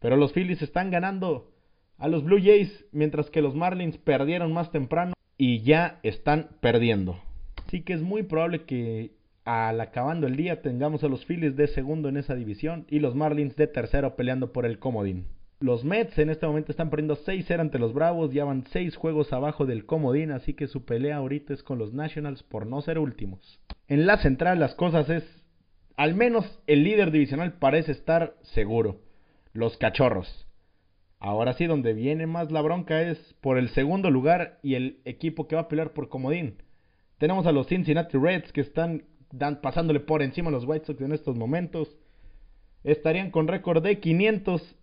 Pero 0.00 0.16
los 0.16 0.32
Phillies 0.32 0.62
están 0.62 0.90
ganando 0.90 1.49
a 2.00 2.08
los 2.08 2.24
Blue 2.24 2.40
Jays, 2.42 2.86
mientras 2.92 3.30
que 3.30 3.42
los 3.42 3.54
Marlins 3.54 3.98
perdieron 3.98 4.52
más 4.52 4.72
temprano 4.72 5.12
y 5.36 5.60
ya 5.60 6.00
están 6.02 6.48
perdiendo. 6.60 7.20
Así 7.66 7.82
que 7.82 7.92
es 7.92 8.00
muy 8.00 8.22
probable 8.22 8.64
que 8.64 9.12
al 9.44 9.80
acabando 9.80 10.26
el 10.26 10.36
día 10.36 10.62
tengamos 10.62 11.04
a 11.04 11.08
los 11.08 11.26
Phillies 11.26 11.56
de 11.56 11.68
segundo 11.68 12.08
en 12.08 12.16
esa 12.16 12.34
división 12.34 12.86
y 12.88 13.00
los 13.00 13.14
Marlins 13.14 13.54
de 13.56 13.66
tercero 13.66 14.16
peleando 14.16 14.52
por 14.52 14.64
el 14.64 14.78
comodín. 14.78 15.26
Los 15.60 15.84
Mets 15.84 16.18
en 16.18 16.30
este 16.30 16.46
momento 16.46 16.72
están 16.72 16.88
perdiendo 16.88 17.18
6-0 17.18 17.60
ante 17.60 17.78
los 17.78 17.92
Bravos, 17.92 18.32
ya 18.32 18.46
van 18.46 18.64
6 18.72 18.96
juegos 18.96 19.30
abajo 19.34 19.66
del 19.66 19.84
comodín, 19.84 20.30
así 20.30 20.54
que 20.54 20.68
su 20.68 20.86
pelea 20.86 21.16
ahorita 21.16 21.52
es 21.52 21.62
con 21.62 21.78
los 21.78 21.92
Nationals 21.92 22.42
por 22.42 22.66
no 22.66 22.80
ser 22.80 22.98
últimos. 22.98 23.60
En 23.88 24.06
la 24.06 24.16
central 24.16 24.58
las 24.58 24.74
cosas 24.74 25.10
es, 25.10 25.22
al 25.96 26.14
menos 26.14 26.62
el 26.66 26.82
líder 26.82 27.10
divisional 27.10 27.58
parece 27.58 27.92
estar 27.92 28.36
seguro, 28.42 29.02
los 29.52 29.76
Cachorros. 29.76 30.46
Ahora 31.20 31.52
sí, 31.52 31.66
donde 31.66 31.92
viene 31.92 32.26
más 32.26 32.50
la 32.50 32.62
bronca 32.62 33.02
es 33.02 33.18
por 33.42 33.58
el 33.58 33.68
segundo 33.68 34.10
lugar 34.10 34.58
y 34.62 34.74
el 34.74 35.00
equipo 35.04 35.46
que 35.46 35.54
va 35.54 35.62
a 35.62 35.68
pelear 35.68 35.92
por 35.92 36.08
comodín. 36.08 36.62
Tenemos 37.18 37.44
a 37.44 37.52
los 37.52 37.66
Cincinnati 37.66 38.16
Reds 38.16 38.52
que 38.52 38.62
están 38.62 39.04
pasándole 39.60 40.00
por 40.00 40.22
encima 40.22 40.48
a 40.48 40.52
los 40.52 40.64
White 40.64 40.86
Sox 40.86 41.02
en 41.02 41.12
estos 41.12 41.36
momentos. 41.36 41.94
Estarían 42.84 43.30
con 43.30 43.48
récord 43.48 43.82
de 43.82 44.00
500 44.00 44.76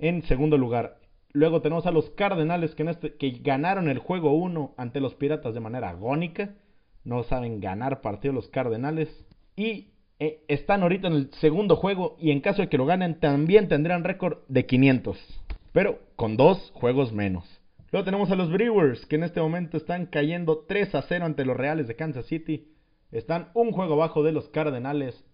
en 0.00 0.22
segundo 0.22 0.58
lugar. 0.58 0.98
Luego 1.32 1.62
tenemos 1.62 1.86
a 1.86 1.92
los 1.92 2.10
Cardenales 2.10 2.74
que, 2.74 2.82
este, 2.82 3.14
ganaron 3.40 3.88
el 3.88 3.98
juego 3.98 4.32
1 4.32 4.74
ante 4.76 4.98
los 4.98 5.14
Piratas 5.14 5.54
de 5.54 5.60
manera 5.60 5.90
agónica. 5.90 6.56
No 7.04 7.22
saben 7.22 7.60
ganar 7.60 8.00
partido 8.00 8.34
los 8.34 8.48
Cardenales. 8.48 9.08
Y 9.54 9.92
eh, 10.18 10.42
están 10.48 10.82
ahorita 10.82 11.06
en 11.06 11.14
el 11.14 11.32
segundo 11.34 11.76
juego 11.76 12.16
y 12.18 12.32
en 12.32 12.40
caso 12.40 12.60
de 12.60 12.68
que 12.68 12.76
lo 12.76 12.86
ganen 12.86 13.20
también 13.20 13.68
tendrán 13.68 14.02
récord 14.02 14.38
de 14.48 14.66
500 14.66 15.40
pero 15.72 16.00
con 16.16 16.36
dos 16.36 16.70
juegos 16.74 17.12
menos. 17.12 17.60
Luego 17.92 18.04
tenemos 18.04 18.30
a 18.30 18.36
los 18.36 18.50
Brewers, 18.50 19.04
que 19.06 19.16
en 19.16 19.24
este 19.24 19.40
momento 19.40 19.76
están 19.76 20.06
cayendo 20.06 20.64
3 20.68 20.94
a 20.94 21.02
0 21.02 21.24
ante 21.24 21.44
los 21.44 21.56
Reales 21.56 21.88
de 21.88 21.96
Kansas 21.96 22.26
City. 22.26 22.68
Están 23.10 23.50
un 23.54 23.72
juego 23.72 23.94
abajo 23.94 24.22
de 24.22 24.32
los 24.32 24.48
Cardenales 24.48 25.24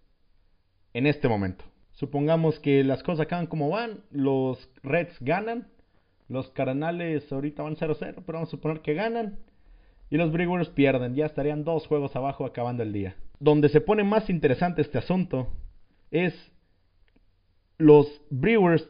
en 0.94 1.06
este 1.06 1.28
momento. 1.28 1.64
Supongamos 1.92 2.58
que 2.58 2.82
las 2.82 3.02
cosas 3.02 3.26
acaban 3.26 3.46
como 3.46 3.68
van, 3.68 4.04
los 4.10 4.70
Reds 4.82 5.16
ganan, 5.20 5.68
los 6.28 6.48
Cardenales 6.50 7.30
ahorita 7.30 7.62
van 7.62 7.76
0-0, 7.76 7.96
pero 7.98 8.22
vamos 8.26 8.48
a 8.48 8.50
suponer 8.50 8.80
que 8.80 8.94
ganan. 8.94 9.38
Y 10.08 10.16
los 10.16 10.32
Brewers 10.32 10.68
pierden, 10.70 11.14
ya 11.14 11.26
estarían 11.26 11.64
dos 11.64 11.86
juegos 11.86 12.14
abajo 12.16 12.46
acabando 12.46 12.82
el 12.82 12.92
día. 12.92 13.16
Donde 13.38 13.68
se 13.68 13.80
pone 13.80 14.04
más 14.04 14.30
interesante 14.30 14.80
este 14.80 14.98
asunto 14.98 15.48
es 16.10 16.34
los 17.76 18.22
Brewers 18.30 18.88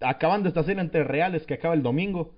acabando 0.00 0.48
esta 0.48 0.64
serie 0.64 0.82
entre 0.82 1.04
Reales 1.04 1.46
que 1.46 1.54
acaba 1.54 1.74
el 1.74 1.82
domingo, 1.82 2.34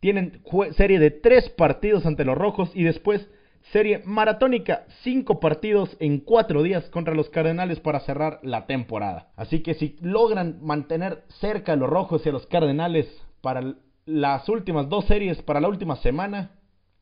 tienen 0.00 0.42
serie 0.72 0.98
de 0.98 1.10
tres 1.10 1.48
partidos 1.50 2.06
ante 2.06 2.24
los 2.24 2.36
Rojos 2.36 2.70
y 2.74 2.82
después 2.82 3.28
Serie 3.72 4.02
maratónica, 4.04 4.84
cinco 5.02 5.40
partidos 5.40 5.96
en 5.98 6.20
cuatro 6.20 6.62
días 6.62 6.84
contra 6.90 7.14
los 7.14 7.30
Cardenales 7.30 7.80
para 7.80 8.00
cerrar 8.00 8.38
la 8.42 8.66
temporada. 8.66 9.30
Así 9.36 9.62
que 9.62 9.74
si 9.74 9.96
logran 10.00 10.58
mantener 10.62 11.24
cerca 11.40 11.72
a 11.72 11.76
los 11.76 11.88
Rojos 11.88 12.24
y 12.24 12.28
a 12.28 12.32
los 12.32 12.46
Cardenales 12.46 13.06
para 13.40 13.74
las 14.04 14.48
últimas 14.50 14.88
dos 14.90 15.06
series, 15.06 15.40
para 15.42 15.60
la 15.60 15.68
última 15.68 15.96
semana, 15.96 16.50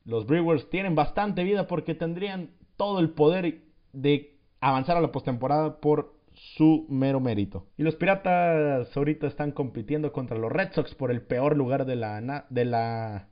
los 0.04 0.24
Brewers 0.26 0.70
tienen 0.70 0.94
bastante 0.94 1.42
vida 1.42 1.66
porque 1.66 1.94
tendrían 1.94 2.50
todo 2.76 3.00
el 3.00 3.10
poder 3.10 3.62
de 3.92 4.36
avanzar 4.60 4.96
a 4.96 5.00
la 5.00 5.10
postemporada 5.10 5.80
por 5.80 6.14
su 6.56 6.86
mero 6.88 7.20
mérito. 7.20 7.66
Y 7.76 7.82
los 7.82 7.94
Piratas 7.94 8.94
ahorita 8.96 9.26
están 9.26 9.52
compitiendo 9.52 10.12
contra 10.12 10.36
los 10.36 10.50
Red 10.50 10.72
Sox 10.72 10.94
por 10.94 11.10
el 11.10 11.22
peor 11.22 11.56
lugar 11.56 11.86
de 11.86 11.96
la 11.96 12.46
de 12.50 12.64
las 12.64 13.24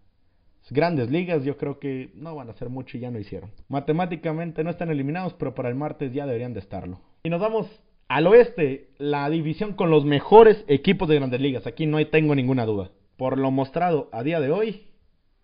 grandes 0.71 1.11
ligas. 1.11 1.45
Yo 1.45 1.57
creo 1.57 1.79
que 1.79 2.13
no 2.15 2.37
van 2.37 2.49
a 2.49 2.53
hacer 2.53 2.69
mucho 2.69 2.97
y 2.97 3.01
ya 3.01 3.11
no 3.11 3.19
hicieron. 3.19 3.51
Matemáticamente 3.69 4.63
no 4.63 4.71
están 4.71 4.91
eliminados, 4.91 5.35
pero 5.35 5.55
para 5.55 5.69
el 5.69 5.75
martes 5.75 6.13
ya 6.13 6.27
deberían 6.27 6.55
de 6.55 6.61
estarlo. 6.61 7.01
Y 7.25 7.31
nos 7.31 7.41
vamos 7.41 7.67
al 8.09 8.27
oeste, 8.27 8.91
la 8.99 9.29
división 9.29 9.75
con 9.75 9.91
los 9.91 10.05
mejores 10.05 10.65
equipos 10.69 11.09
de 11.09 11.17
grandes 11.17 11.41
ligas. 11.41 11.67
Aquí 11.67 11.87
no 11.87 12.05
tengo 12.07 12.35
ninguna 12.35 12.65
duda. 12.65 12.91
Por 13.17 13.39
lo 13.39 13.51
mostrado 13.51 14.09
a 14.13 14.23
día 14.23 14.41
de 14.41 14.51
hoy, 14.51 14.87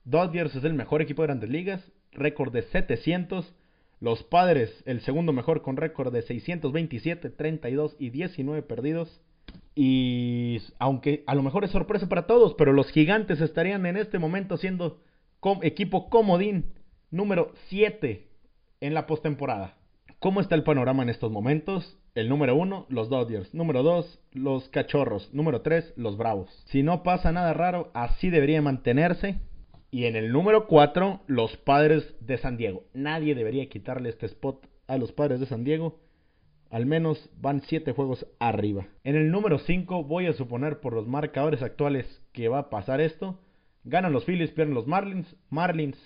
Dodgers 0.04 0.54
es 0.54 0.64
el 0.64 0.74
mejor 0.74 1.02
equipo 1.02 1.22
de 1.22 1.26
grandes 1.26 1.50
ligas, 1.50 1.92
récord 2.12 2.52
de 2.52 2.62
700. 2.62 3.54
Los 4.00 4.22
Padres, 4.24 4.82
el 4.84 5.00
segundo 5.00 5.32
mejor 5.32 5.62
con 5.62 5.76
récord 5.76 6.12
de 6.12 6.22
627, 6.22 7.30
32 7.30 7.96
y 7.98 8.10
19 8.10 8.62
perdidos. 8.62 9.20
Y 9.74 10.60
aunque 10.78 11.24
a 11.26 11.34
lo 11.34 11.42
mejor 11.42 11.64
es 11.64 11.70
sorpresa 11.70 12.08
para 12.08 12.26
todos, 12.26 12.54
pero 12.54 12.72
los 12.72 12.90
gigantes 12.90 13.40
estarían 13.40 13.86
en 13.86 13.96
este 13.96 14.18
momento 14.18 14.56
siendo 14.56 15.00
equipo 15.62 16.08
comodín 16.10 16.74
número 17.10 17.52
7 17.68 18.28
en 18.80 18.94
la 18.94 19.06
postemporada. 19.06 19.76
¿Cómo 20.18 20.40
está 20.40 20.54
el 20.54 20.64
panorama 20.64 21.02
en 21.02 21.10
estos 21.10 21.30
momentos? 21.30 21.98
El 22.14 22.28
número 22.28 22.56
1, 22.56 22.86
los 22.88 23.10
Dodgers. 23.10 23.52
Número 23.52 23.82
2, 23.82 24.18
los 24.32 24.68
Cachorros. 24.70 25.32
Número 25.34 25.60
3, 25.60 25.94
los 25.96 26.16
Bravos. 26.16 26.48
Si 26.66 26.82
no 26.82 27.02
pasa 27.02 27.32
nada 27.32 27.52
raro, 27.52 27.90
así 27.92 28.30
debería 28.30 28.62
mantenerse. 28.62 29.38
Y 29.90 30.06
en 30.06 30.16
el 30.16 30.32
número 30.32 30.66
4, 30.66 31.22
los 31.26 31.56
padres 31.58 32.14
de 32.20 32.38
San 32.38 32.56
Diego. 32.56 32.84
Nadie 32.92 33.34
debería 33.34 33.68
quitarle 33.68 34.08
este 34.08 34.26
spot 34.26 34.66
a 34.86 34.98
los 34.98 35.12
padres 35.12 35.40
de 35.40 35.46
San 35.46 35.64
Diego. 35.64 36.00
Al 36.70 36.86
menos 36.86 37.30
van 37.40 37.62
7 37.62 37.92
juegos 37.92 38.26
arriba. 38.38 38.88
En 39.04 39.14
el 39.14 39.30
número 39.30 39.58
5 39.58 40.04
voy 40.04 40.26
a 40.26 40.32
suponer 40.32 40.80
por 40.80 40.92
los 40.92 41.06
marcadores 41.06 41.62
actuales 41.62 42.06
que 42.32 42.48
va 42.48 42.58
a 42.58 42.70
pasar 42.70 43.00
esto. 43.00 43.38
Ganan 43.84 44.12
los 44.12 44.24
Phillies, 44.24 44.50
pierden 44.50 44.74
los 44.74 44.86
Marlins. 44.86 45.36
Marlins 45.48 45.96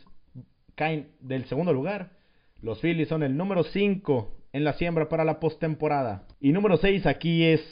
caen 0.74 1.08
del 1.20 1.46
segundo 1.46 1.72
lugar. 1.72 2.12
Los 2.60 2.80
Phillies 2.80 3.08
son 3.08 3.22
el 3.22 3.36
número 3.36 3.64
5 3.64 4.36
en 4.52 4.64
la 4.64 4.74
siembra 4.74 5.08
para 5.08 5.24
la 5.24 5.40
postemporada. 5.40 6.26
Y 6.40 6.52
número 6.52 6.76
6 6.76 7.06
aquí 7.06 7.44
es 7.44 7.62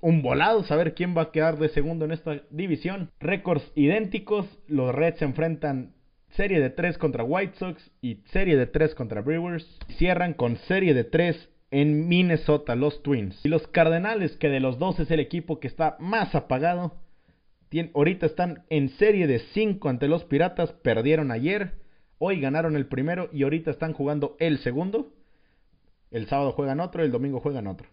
un 0.00 0.22
volado 0.22 0.64
saber 0.64 0.94
quién 0.94 1.16
va 1.16 1.22
a 1.22 1.30
quedar 1.30 1.58
de 1.58 1.68
segundo 1.68 2.04
en 2.04 2.12
esta 2.12 2.42
división. 2.50 3.10
Récords 3.20 3.70
idénticos, 3.74 4.46
los 4.66 4.94
Reds 4.94 5.18
se 5.18 5.24
enfrentan 5.24 5.94
serie 6.30 6.60
de 6.60 6.70
3 6.70 6.98
contra 6.98 7.24
White 7.24 7.54
Sox 7.58 7.90
y 8.00 8.22
serie 8.32 8.56
de 8.56 8.66
3 8.66 8.94
contra 8.94 9.20
Brewers. 9.20 9.66
Cierran 9.98 10.34
con 10.34 10.56
serie 10.56 10.94
de 10.94 11.04
3 11.04 11.48
en 11.70 12.08
Minnesota, 12.08 12.74
los 12.74 13.02
Twins. 13.02 13.40
Y 13.44 13.48
los 13.48 13.66
Cardenales, 13.68 14.36
que 14.36 14.48
de 14.48 14.60
los 14.60 14.78
dos 14.78 14.98
es 15.00 15.10
el 15.10 15.20
equipo 15.20 15.60
que 15.60 15.68
está 15.68 15.96
más 16.00 16.34
apagado, 16.34 16.94
ahorita 17.94 18.26
están 18.26 18.64
en 18.68 18.88
serie 18.90 19.26
de 19.26 19.38
5 19.38 19.88
ante 19.88 20.08
los 20.08 20.24
Piratas, 20.24 20.72
perdieron 20.72 21.30
ayer, 21.30 21.74
hoy 22.18 22.40
ganaron 22.40 22.76
el 22.76 22.86
primero 22.86 23.28
y 23.32 23.44
ahorita 23.44 23.70
están 23.70 23.92
jugando 23.92 24.36
el 24.40 24.58
segundo. 24.58 25.12
El 26.10 26.26
sábado 26.26 26.52
juegan 26.52 26.80
otro, 26.80 27.04
el 27.04 27.12
domingo 27.12 27.40
juegan 27.40 27.68
otro. 27.68 27.88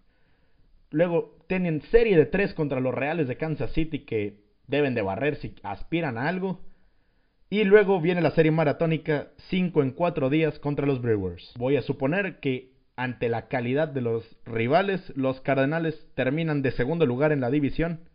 Luego 0.92 1.38
tienen 1.48 1.82
serie 1.84 2.18
de 2.18 2.26
tres 2.26 2.54
contra 2.54 2.80
los 2.80 2.94
Reales 2.94 3.28
de 3.28 3.38
Kansas 3.38 3.72
City 3.74 4.00
que 4.00 4.40
deben 4.68 4.96
de 4.96 5.02
barrer 5.02 5.38
si 5.38 5.56
aspiran 5.64 6.18
a 6.18 6.28
algo. 6.28 6.62
Y 7.50 7.64
luego 7.64 8.02
viene 8.02 8.22
la 8.22 8.32
serie 8.32 8.52
maratónica 8.52 9.30
5 9.50 9.82
en 9.82 9.92
4 9.92 10.30
días 10.30 10.60
contra 10.60 10.86
los 10.86 11.02
Brewers. 11.02 11.54
Voy 11.58 11.78
a 11.78 11.82
suponer 11.82 12.40
que 12.40 12.78
ante 12.98 13.30
la 13.30 13.48
calidad 13.48 13.88
de 13.88 14.02
los 14.02 14.26
rivales, 14.44 15.14
los 15.16 15.40
Cardenales 15.42 16.08
terminan 16.16 16.62
de 16.62 16.72
segundo 16.72 17.06
lugar 17.06 17.32
en 17.32 17.42
la 17.42 17.52
división, 17.52 18.10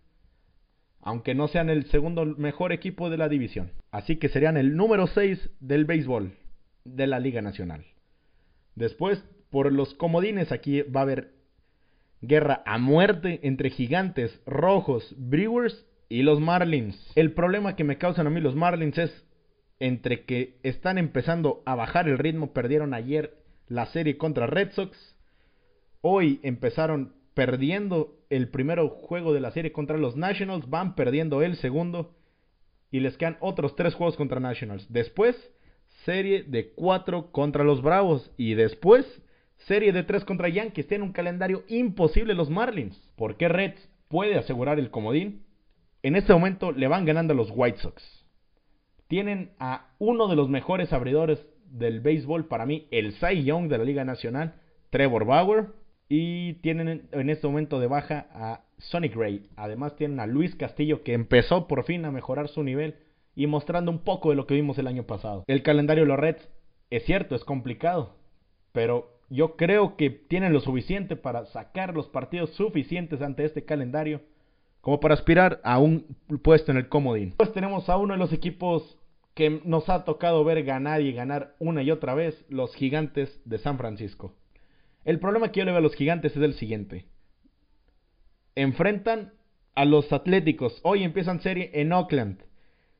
aunque 1.00 1.34
no 1.34 1.48
sean 1.48 1.70
el 1.70 1.86
segundo 1.86 2.26
mejor 2.26 2.72
equipo 2.72 3.08
de 3.08 3.16
la 3.16 3.28
división. 3.28 3.70
Así 3.90 4.16
que 4.16 4.28
serían 4.28 4.56
el 4.56 4.76
número 4.76 5.06
6 5.06 5.50
del 5.60 5.84
béisbol 5.84 6.32
de 6.84 7.06
la 7.06 7.20
Liga 7.20 7.42
Nacional. 7.42 7.84
Después, 8.74 9.24
por 9.50 9.72
los 9.72 9.94
comodines, 9.94 10.50
aquí 10.50 10.82
va 10.82 11.00
a 11.00 11.04
haber 11.04 11.41
guerra 12.22 12.62
a 12.64 12.78
muerte 12.78 13.40
entre 13.42 13.70
gigantes, 13.70 14.40
rojos, 14.46 15.14
Brewers 15.18 15.86
y 16.08 16.22
los 16.22 16.40
Marlins. 16.40 16.96
El 17.16 17.32
problema 17.32 17.76
que 17.76 17.84
me 17.84 17.98
causan 17.98 18.26
a 18.26 18.30
mí 18.30 18.40
los 18.40 18.54
Marlins 18.54 18.96
es 18.96 19.24
entre 19.80 20.24
que 20.24 20.58
están 20.62 20.96
empezando 20.96 21.62
a 21.66 21.74
bajar 21.74 22.08
el 22.08 22.16
ritmo, 22.16 22.52
perdieron 22.52 22.94
ayer 22.94 23.34
la 23.66 23.86
serie 23.86 24.16
contra 24.16 24.46
Red 24.46 24.72
Sox, 24.72 25.16
hoy 26.00 26.38
empezaron 26.44 27.14
perdiendo 27.34 28.18
el 28.30 28.48
primer 28.48 28.78
juego 28.80 29.32
de 29.32 29.40
la 29.40 29.50
serie 29.50 29.72
contra 29.72 29.98
los 29.98 30.16
Nationals, 30.16 30.70
van 30.70 30.94
perdiendo 30.94 31.42
el 31.42 31.56
segundo 31.56 32.14
y 32.90 33.00
les 33.00 33.16
quedan 33.16 33.38
otros 33.40 33.74
tres 33.74 33.94
juegos 33.94 34.16
contra 34.16 34.38
Nationals. 34.38 34.86
Después, 34.88 35.36
serie 36.04 36.44
de 36.44 36.72
cuatro 36.74 37.32
contra 37.32 37.64
los 37.64 37.82
Bravos 37.82 38.30
y 38.36 38.54
después 38.54 39.04
Serie 39.66 39.92
de 39.92 40.02
3 40.02 40.24
contra 40.24 40.48
Yankees. 40.48 40.88
Tienen 40.88 41.06
un 41.06 41.12
calendario 41.12 41.64
imposible 41.68 42.34
los 42.34 42.50
Marlins. 42.50 42.96
¿Por 43.16 43.36
qué 43.36 43.48
Reds 43.48 43.88
puede 44.08 44.36
asegurar 44.36 44.78
el 44.78 44.90
comodín? 44.90 45.44
En 46.02 46.16
este 46.16 46.32
momento 46.32 46.72
le 46.72 46.88
van 46.88 47.04
ganando 47.04 47.32
a 47.32 47.36
los 47.36 47.52
White 47.54 47.78
Sox. 47.78 48.02
Tienen 49.08 49.52
a 49.58 49.90
uno 49.98 50.28
de 50.28 50.36
los 50.36 50.48
mejores 50.48 50.92
abridores 50.92 51.46
del 51.66 52.00
béisbol, 52.00 52.48
para 52.48 52.66
mí, 52.66 52.88
el 52.90 53.12
Cy 53.14 53.44
Young 53.44 53.68
de 53.68 53.78
la 53.78 53.84
Liga 53.84 54.04
Nacional, 54.04 54.54
Trevor 54.90 55.24
Bauer. 55.24 55.66
Y 56.08 56.54
tienen 56.54 57.08
en 57.10 57.30
este 57.30 57.46
momento 57.46 57.80
de 57.80 57.86
baja 57.86 58.26
a 58.34 58.64
Sonic 58.76 59.14
Ray. 59.14 59.48
Además 59.56 59.96
tienen 59.96 60.20
a 60.20 60.26
Luis 60.26 60.54
Castillo 60.56 61.02
que 61.02 61.14
empezó 61.14 61.66
por 61.66 61.84
fin 61.84 62.04
a 62.04 62.10
mejorar 62.10 62.48
su 62.48 62.62
nivel 62.62 62.96
y 63.34 63.46
mostrando 63.46 63.90
un 63.90 64.00
poco 64.00 64.30
de 64.30 64.36
lo 64.36 64.46
que 64.46 64.54
vimos 64.54 64.76
el 64.78 64.88
año 64.88 65.04
pasado. 65.04 65.44
El 65.46 65.62
calendario 65.62 66.04
de 66.04 66.08
los 66.08 66.18
Reds 66.18 66.46
es 66.90 67.04
cierto, 67.04 67.34
es 67.34 67.44
complicado, 67.44 68.16
pero 68.72 69.21
yo 69.32 69.56
creo 69.56 69.96
que 69.96 70.10
tienen 70.10 70.52
lo 70.52 70.60
suficiente 70.60 71.16
para 71.16 71.46
sacar 71.46 71.94
los 71.94 72.06
partidos 72.08 72.50
suficientes 72.50 73.22
ante 73.22 73.44
este 73.44 73.64
calendario 73.64 74.20
como 74.82 75.00
para 75.00 75.14
aspirar 75.14 75.60
a 75.64 75.78
un 75.78 76.16
puesto 76.42 76.70
en 76.70 76.76
el 76.76 76.88
comodín. 76.88 77.34
Pues 77.38 77.52
tenemos 77.52 77.88
a 77.88 77.96
uno 77.96 78.12
de 78.12 78.18
los 78.18 78.32
equipos 78.32 78.98
que 79.34 79.62
nos 79.64 79.88
ha 79.88 80.04
tocado 80.04 80.44
ver 80.44 80.62
ganar 80.64 81.00
y 81.00 81.12
ganar 81.12 81.54
una 81.58 81.82
y 81.82 81.90
otra 81.90 82.14
vez, 82.14 82.44
los 82.50 82.74
gigantes 82.74 83.40
de 83.46 83.58
San 83.58 83.78
Francisco. 83.78 84.34
El 85.04 85.18
problema 85.18 85.50
que 85.50 85.60
yo 85.60 85.64
le 85.64 85.70
veo 85.70 85.78
a 85.78 85.82
los 85.82 85.94
gigantes 85.94 86.36
es 86.36 86.42
el 86.42 86.54
siguiente. 86.54 87.06
Enfrentan 88.54 89.32
a 89.74 89.86
los 89.86 90.12
Atléticos. 90.12 90.78
Hoy 90.82 91.04
empiezan 91.04 91.40
serie 91.40 91.70
en 91.72 91.92
Oakland. 91.92 92.42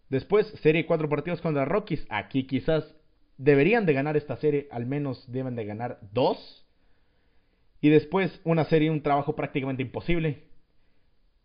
Después 0.08 0.46
serie 0.62 0.86
cuatro 0.86 1.10
partidos 1.10 1.42
contra 1.42 1.66
Rockies. 1.66 2.06
Aquí 2.08 2.44
quizás 2.46 2.96
deberían 3.42 3.86
de 3.86 3.92
ganar 3.92 4.16
esta 4.16 4.36
serie, 4.36 4.68
al 4.70 4.86
menos 4.86 5.24
deben 5.30 5.56
de 5.56 5.64
ganar 5.64 5.98
dos. 6.12 6.64
Y 7.80 7.88
después 7.88 8.40
una 8.44 8.64
serie, 8.66 8.90
un 8.90 9.02
trabajo 9.02 9.34
prácticamente 9.34 9.82
imposible. 9.82 10.44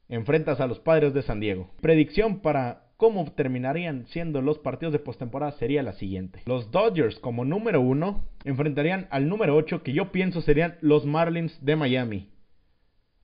Enfrentas 0.08 0.62
a 0.62 0.68
los 0.68 0.80
padres 0.80 1.14
de 1.14 1.24
San 1.24 1.40
Diego. 1.40 1.72
Predicción 1.82 2.40
para 2.42 2.84
cómo 2.98 3.32
terminarían 3.34 4.06
siendo 4.08 4.42
los 4.42 4.60
partidos 4.60 4.94
de 4.94 5.00
postemporada 5.00 5.54
sería 5.54 5.82
la 5.82 5.94
siguiente. 5.94 6.42
Los 6.46 6.72
Dodgers 6.72 7.20
como 7.20 7.46
número 7.46 7.82
uno 7.82 8.26
enfrentarían 8.46 9.08
al 9.10 9.28
número 9.28 9.56
8 9.56 9.82
que 9.82 9.94
yo 9.94 10.12
pienso 10.12 10.42
serían 10.42 10.78
los 10.82 11.06
Marlins 11.06 11.58
de 11.66 11.76
Miami. 11.76 12.30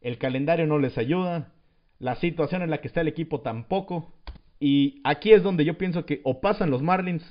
El 0.02 0.18
calendario 0.18 0.66
no 0.66 0.80
les 0.80 0.98
ayuda. 0.98 1.54
La 2.00 2.16
situación 2.16 2.64
en 2.64 2.72
la 2.72 2.82
que 2.82 2.88
está 2.88 3.02
el 3.02 3.08
equipo 3.08 3.42
tampoco. 3.42 4.14
Y 4.60 5.00
aquí 5.04 5.32
es 5.32 5.44
donde 5.44 5.64
yo 5.64 5.78
pienso 5.78 6.06
que 6.06 6.22
o 6.24 6.42
pasan 6.42 6.72
los 6.72 6.82
Marlins 6.82 7.24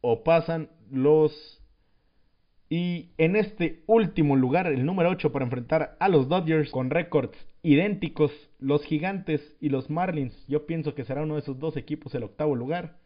o 0.00 0.22
pasan 0.24 0.70
los... 0.90 1.62
Y 2.70 3.12
en 3.16 3.36
este 3.36 3.82
último 3.86 4.36
lugar, 4.36 4.66
el 4.66 4.84
número 4.84 5.08
8 5.10 5.32
para 5.32 5.44
enfrentar 5.44 5.96
a 6.00 6.08
los 6.08 6.28
Dodgers 6.28 6.70
con 6.70 6.90
récords 6.90 7.36
idénticos, 7.62 8.30
los 8.58 8.84
Gigantes 8.84 9.56
y 9.60 9.70
los 9.70 9.90
Marlins. 9.90 10.34
Yo 10.48 10.66
pienso 10.66 10.94
que 10.94 11.04
será 11.04 11.22
uno 11.22 11.34
de 11.34 11.40
esos 11.40 11.58
dos 11.58 11.76
equipos 11.76 12.14
el 12.14 12.24
octavo 12.24 12.54
lugar. 12.54 12.96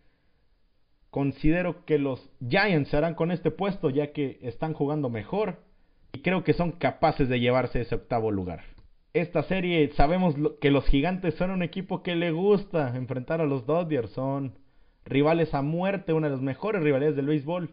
Considero 1.10 1.84
que 1.84 1.98
los 1.98 2.30
Giants 2.40 2.90
se 2.90 2.96
harán 2.96 3.14
con 3.14 3.30
este 3.30 3.50
puesto 3.50 3.90
ya 3.90 4.12
que 4.12 4.38
están 4.42 4.72
jugando 4.72 5.10
mejor 5.10 5.62
y 6.12 6.20
creo 6.20 6.42
que 6.44 6.54
son 6.54 6.72
capaces 6.72 7.28
de 7.28 7.40
llevarse 7.40 7.80
ese 7.80 7.94
octavo 7.94 8.30
lugar. 8.30 8.64
Esta 9.14 9.42
serie 9.42 9.90
sabemos 9.94 10.34
que 10.60 10.70
los 10.70 10.86
Gigantes 10.86 11.34
son 11.34 11.50
un 11.50 11.62
equipo 11.62 12.02
que 12.02 12.16
le 12.16 12.30
gusta 12.30 12.96
enfrentar 12.96 13.40
a 13.42 13.46
los 13.46 13.66
Dodgers, 13.66 14.10
son 14.12 14.54
rivales 15.04 15.54
a 15.54 15.62
muerte, 15.62 16.12
una 16.12 16.28
de 16.28 16.34
las 16.34 16.42
mejores 16.42 16.82
rivalidades 16.82 17.16
del 17.16 17.26
béisbol. 17.26 17.70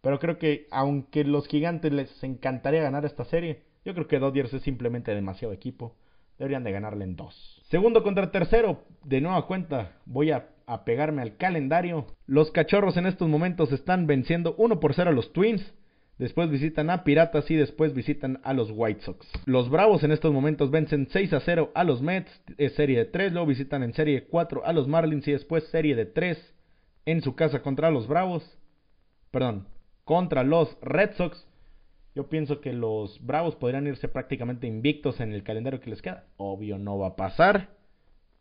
Pero 0.00 0.18
creo 0.18 0.38
que 0.38 0.66
aunque 0.70 1.24
los 1.24 1.48
gigantes 1.48 1.92
les 1.92 2.22
encantaría 2.22 2.82
ganar 2.82 3.04
esta 3.04 3.24
serie, 3.24 3.62
yo 3.84 3.94
creo 3.94 4.06
que 4.06 4.18
Dodgers 4.18 4.52
es 4.52 4.62
simplemente 4.62 5.14
demasiado 5.14 5.54
equipo. 5.54 5.96
Deberían 6.38 6.64
de 6.64 6.72
ganarle 6.72 7.04
en 7.04 7.16
dos. 7.16 7.62
Segundo 7.70 8.02
contra 8.02 8.30
tercero, 8.30 8.84
de 9.04 9.20
nueva 9.20 9.46
cuenta, 9.46 9.92
voy 10.04 10.30
a, 10.30 10.48
pegarme 10.84 11.22
al 11.22 11.36
calendario. 11.36 12.06
Los 12.26 12.50
cachorros 12.50 12.96
en 12.96 13.06
estos 13.06 13.28
momentos 13.28 13.72
están 13.72 14.06
venciendo 14.06 14.54
1 14.58 14.80
por 14.80 14.94
0 14.94 15.10
a 15.10 15.12
los 15.12 15.32
Twins. 15.32 15.74
Después 16.18 16.50
visitan 16.50 16.90
a 16.90 17.02
Piratas 17.02 17.50
y 17.50 17.56
después 17.56 17.92
visitan 17.92 18.40
a 18.44 18.52
los 18.52 18.70
White 18.72 19.02
Sox. 19.02 19.26
Los 19.46 19.68
Bravos 19.68 20.04
en 20.04 20.12
estos 20.12 20.32
momentos 20.32 20.70
vencen 20.70 21.08
6 21.10 21.32
a 21.32 21.40
0 21.40 21.72
a 21.74 21.82
los 21.82 22.02
Mets, 22.02 22.30
serie 22.76 22.98
de 22.98 23.04
3, 23.06 23.32
luego 23.32 23.48
visitan 23.48 23.82
en 23.82 23.94
serie 23.94 24.26
4 24.26 24.64
a 24.64 24.72
los 24.72 24.86
Marlins 24.86 25.26
y 25.26 25.32
después 25.32 25.64
serie 25.64 25.96
de 25.96 26.06
3 26.06 26.54
en 27.06 27.22
su 27.22 27.34
casa 27.34 27.62
contra 27.62 27.90
los 27.90 28.06
Bravos. 28.06 28.58
Perdón, 29.30 29.66
contra 30.04 30.44
los 30.44 30.76
Red 30.80 31.12
Sox. 31.16 31.46
Yo 32.14 32.28
pienso 32.28 32.60
que 32.60 32.72
los 32.72 33.24
Bravos 33.24 33.56
podrían 33.56 33.86
irse 33.86 34.08
prácticamente 34.08 34.66
invictos 34.66 35.20
en 35.20 35.32
el 35.32 35.42
calendario 35.42 35.80
que 35.80 35.90
les 35.90 36.02
queda. 36.02 36.26
Obvio 36.36 36.78
no 36.78 36.98
va 36.98 37.08
a 37.08 37.16
pasar. 37.16 37.70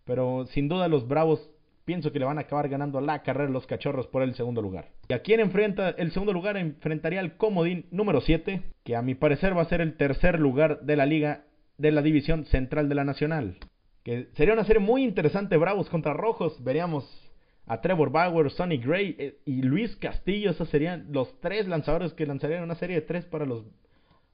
Pero 0.05 0.46
sin 0.48 0.67
duda 0.67 0.88
los 0.88 1.08
Bravos 1.08 1.50
pienso 1.86 2.12
que 2.12 2.20
le 2.20 2.25
van 2.25 2.38
a 2.38 2.41
acabar 2.41 2.70
ganando 2.70 3.01
la 3.01 3.24
carrera 3.24 3.50
los 3.50 3.67
cachorros 3.67 4.08
por 4.08 4.22
el 4.22 4.36
segundo 4.36 4.62
lugar. 4.62 4.89
¿Y 5.08 5.13
a 5.13 5.22
quién 5.22 5.39
enfrenta? 5.39 5.89
El 5.89 6.12
segundo 6.12 6.34
lugar 6.34 6.58
enfrentaría 6.58 7.20
al 7.20 7.36
comodín 7.38 7.88
número 7.91 8.22
7, 8.22 8.62
que 8.84 8.96
a 8.96 9.01
mi 9.01 9.15
parecer 9.15 9.58
va 9.58 9.63
a 9.63 9.70
ser 9.70 9.82
el 9.82 9.98
tercer 9.98 10.39
lugar 10.39 10.82
de 10.82 10.96
la 10.96 11.05
liga 11.05 11.46
de 11.77 11.91
la 11.91 12.01
división 12.01 12.46
central 12.46 12.89
de 12.89 12.96
la 12.96 13.03
nacional. 13.03 13.58
Que 14.03 14.27
sería 14.34 14.53
una 14.53 14.65
serie 14.65 14.82
muy 14.82 15.03
interesante, 15.03 15.58
Bravos 15.58 15.89
contra 15.89 16.13
Rojos. 16.13 16.62
Veríamos 16.63 17.23
a 17.65 17.82
Trevor 17.82 18.12
Bauer, 18.12 18.51
Sonny 18.51 18.77
Gray 18.77 19.15
eh, 19.17 19.38
y 19.46 19.62
Luis 19.62 19.96
Castillo. 19.96 20.51
Esos 20.51 20.70
serían 20.70 21.08
los 21.12 21.39
tres 21.39 21.67
lanzadores 21.67 22.13
que 22.13 22.25
lanzarían 22.25 22.63
una 22.63 22.75
serie 22.75 22.98
de 22.98 23.01
tres 23.01 23.25
para 23.25 23.46
los 23.46 23.63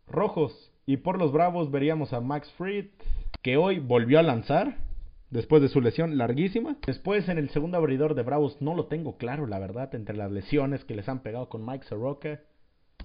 Rojos. 0.08 0.72
Y 0.86 0.98
por 0.98 1.20
los 1.20 1.32
Bravos 1.32 1.70
veríamos 1.70 2.14
a 2.14 2.22
Max 2.22 2.52
Fried, 2.58 2.88
que 3.44 3.58
hoy 3.58 3.80
volvió 3.80 4.18
a 4.18 4.24
lanzar 4.24 4.78
después 5.30 5.62
de 5.62 5.70
su 5.70 5.82
lesión 5.82 6.18
larguísima. 6.18 6.78
Después 6.86 7.30
en 7.30 7.38
el 7.38 7.50
segundo 7.50 7.78
abridor 7.78 8.16
de 8.16 8.24
Bravos 8.24 8.60
no 8.62 8.74
lo 8.74 8.88
tengo 8.88 9.18
claro, 9.18 9.46
la 9.46 9.60
verdad, 9.60 9.94
entre 9.94 10.18
las 10.18 10.32
lesiones 10.32 10.84
que 10.86 10.96
les 10.96 11.08
han 11.08 11.22
pegado 11.22 11.48
con 11.50 11.64
Mike 11.66 11.86
Soroka 11.86 12.40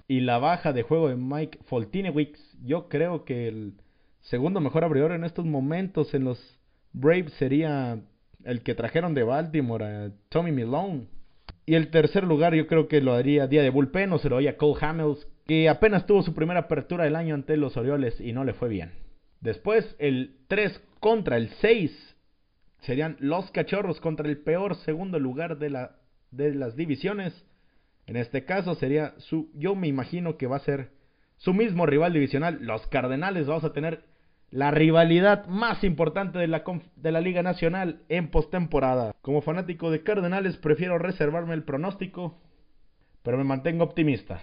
y 0.07 0.21
la 0.21 0.39
baja 0.39 0.73
de 0.73 0.83
juego 0.83 1.09
de 1.09 1.15
Mike 1.15 1.59
Foltinewicz. 1.65 2.39
Yo 2.63 2.89
creo 2.89 3.23
que 3.23 3.47
el 3.47 3.73
segundo 4.21 4.61
mejor 4.61 4.83
abridor 4.83 5.11
en 5.11 5.23
estos 5.23 5.45
momentos 5.45 6.13
en 6.15 6.23
los 6.23 6.59
Braves 6.91 7.33
sería 7.33 8.01
el 8.45 8.61
que 8.61 8.75
trajeron 8.75 9.13
de 9.13 9.23
Baltimore, 9.23 10.11
Tommy 10.29 10.51
Milone. 10.51 11.07
Y 11.65 11.73
el 11.75 11.89
tercer 11.89 12.23
lugar 12.23 12.53
yo 12.53 12.67
creo 12.67 12.87
que 12.87 13.01
lo 13.01 13.13
haría 13.13 13.47
día 13.47 13.63
de 13.63 13.71
bullpen 13.71 14.13
o 14.13 14.19
se 14.19 14.29
lo 14.29 14.37
haría 14.37 14.55
Cole 14.55 14.77
Hamels, 14.79 15.27
que 15.45 15.67
apenas 15.67 16.05
tuvo 16.05 16.21
su 16.21 16.33
primera 16.33 16.61
apertura 16.61 17.03
del 17.03 17.15
año 17.15 17.35
ante 17.35 17.57
los 17.57 17.75
Orioles 17.75 18.19
y 18.21 18.33
no 18.33 18.43
le 18.43 18.53
fue 18.53 18.69
bien. 18.69 18.91
Después 19.41 19.95
el 19.99 20.37
3 20.47 20.79
contra 20.99 21.37
el 21.37 21.49
6 21.61 22.15
serían 22.81 23.17
los 23.19 23.49
cachorros 23.51 23.99
contra 23.99 24.29
el 24.29 24.37
peor 24.37 24.75
segundo 24.75 25.19
lugar 25.19 25.57
de, 25.57 25.71
la, 25.71 25.95
de 26.31 26.53
las 26.53 26.75
divisiones. 26.75 27.33
En 28.05 28.15
este 28.15 28.45
caso 28.45 28.75
sería 28.75 29.15
su, 29.17 29.49
yo 29.55 29.75
me 29.75 29.87
imagino 29.87 30.37
que 30.37 30.47
va 30.47 30.57
a 30.57 30.59
ser 30.59 30.91
su 31.37 31.53
mismo 31.53 31.87
rival 31.87 32.13
divisional, 32.13 32.59
los 32.61 32.85
Cardenales. 32.87 33.47
Vamos 33.47 33.63
a 33.63 33.73
tener 33.73 34.03
la 34.51 34.71
rivalidad 34.71 35.47
más 35.47 35.83
importante 35.83 36.39
de 36.39 36.47
la, 36.47 36.63
de 36.95 37.11
la 37.11 37.21
Liga 37.21 37.43
Nacional 37.43 38.03
en 38.09 38.29
postemporada. 38.29 39.13
Como 39.21 39.41
fanático 39.41 39.91
de 39.91 40.03
Cardenales 40.03 40.57
prefiero 40.57 40.97
reservarme 40.97 41.53
el 41.53 41.63
pronóstico, 41.63 42.39
pero 43.23 43.37
me 43.37 43.43
mantengo 43.43 43.83
optimista. 43.83 44.41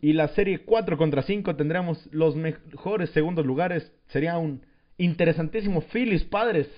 Y 0.00 0.12
la 0.12 0.28
serie 0.28 0.64
4 0.64 0.96
contra 0.96 1.22
5 1.22 1.56
tendremos 1.56 2.08
los 2.12 2.36
mejores 2.36 3.10
segundos 3.10 3.46
lugares. 3.46 3.92
Sería 4.08 4.38
un 4.38 4.66
interesantísimo 4.98 5.80
Phillies 5.80 6.24
Padres 6.24 6.68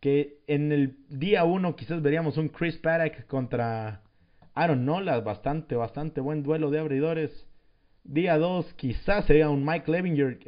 que 0.00 0.38
en 0.46 0.72
el 0.72 0.96
día 1.08 1.44
1 1.44 1.76
quizás 1.76 2.00
veríamos 2.00 2.38
un 2.38 2.48
Chris 2.48 2.78
Paddock 2.78 3.26
contra 3.26 4.02
Aaron 4.54 4.84
Nola, 4.84 5.20
bastante, 5.20 5.76
bastante 5.76 6.20
buen 6.20 6.42
duelo 6.42 6.70
de 6.70 6.80
abridores. 6.80 7.46
Día 8.02 8.38
2 8.38 8.72
quizás 8.74 9.26
sería 9.26 9.50
un 9.50 9.64
Mike 9.64 9.90
Levinger, 9.90 10.38